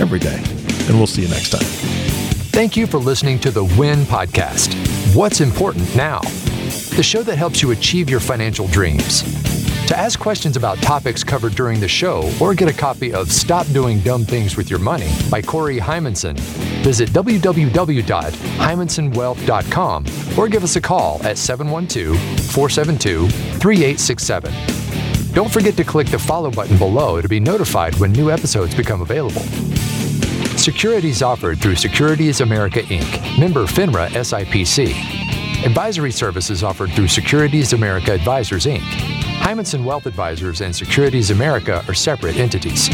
every 0.00 0.18
day. 0.18 0.42
And 0.88 0.96
we'll 0.96 1.06
see 1.06 1.22
you 1.22 1.28
next 1.28 1.50
time. 1.50 1.62
Thank 2.50 2.76
you 2.76 2.86
for 2.86 2.98
listening 2.98 3.38
to 3.40 3.50
the 3.50 3.64
WIN 3.78 4.00
Podcast. 4.04 4.74
What's 5.14 5.40
important 5.40 5.94
now? 5.94 6.20
The 6.96 7.02
show 7.02 7.22
that 7.22 7.36
helps 7.36 7.62
you 7.62 7.70
achieve 7.70 8.10
your 8.10 8.20
financial 8.20 8.66
dreams. 8.68 9.65
To 9.86 9.96
ask 9.96 10.18
questions 10.18 10.56
about 10.56 10.78
topics 10.78 11.22
covered 11.22 11.54
during 11.54 11.78
the 11.78 11.86
show 11.86 12.28
or 12.40 12.54
get 12.54 12.68
a 12.68 12.72
copy 12.72 13.14
of 13.14 13.30
Stop 13.30 13.68
Doing 13.68 14.00
Dumb 14.00 14.24
Things 14.24 14.56
with 14.56 14.68
Your 14.68 14.80
Money 14.80 15.08
by 15.30 15.40
Corey 15.40 15.78
Heimensen, 15.78 16.36
visit 16.82 17.10
www.heimensenwealth.com 17.10 20.04
or 20.36 20.48
give 20.48 20.64
us 20.64 20.74
a 20.74 20.80
call 20.80 21.20
at 21.22 21.38
712 21.38 22.18
472 22.50 23.28
3867. 23.28 24.52
Don't 25.32 25.52
forget 25.52 25.76
to 25.76 25.84
click 25.84 26.08
the 26.08 26.18
follow 26.18 26.50
button 26.50 26.76
below 26.78 27.22
to 27.22 27.28
be 27.28 27.38
notified 27.38 27.94
when 28.00 28.10
new 28.10 28.32
episodes 28.32 28.74
become 28.74 29.02
available. 29.02 29.42
Securities 30.56 31.22
offered 31.22 31.60
through 31.60 31.76
Securities 31.76 32.40
America 32.40 32.80
Inc., 32.80 33.38
member 33.38 33.66
FINRA 33.66 34.08
SIPC. 34.08 35.15
Advisory 35.64 36.12
services 36.12 36.62
offered 36.62 36.90
through 36.92 37.08
Securities 37.08 37.72
America 37.72 38.12
Advisors 38.12 38.66
Inc. 38.66 38.82
Heimensen 39.40 39.84
Wealth 39.84 40.06
Advisors 40.06 40.60
and 40.60 40.74
Securities 40.74 41.30
America 41.30 41.84
are 41.88 41.94
separate 41.94 42.36
entities. 42.36 42.88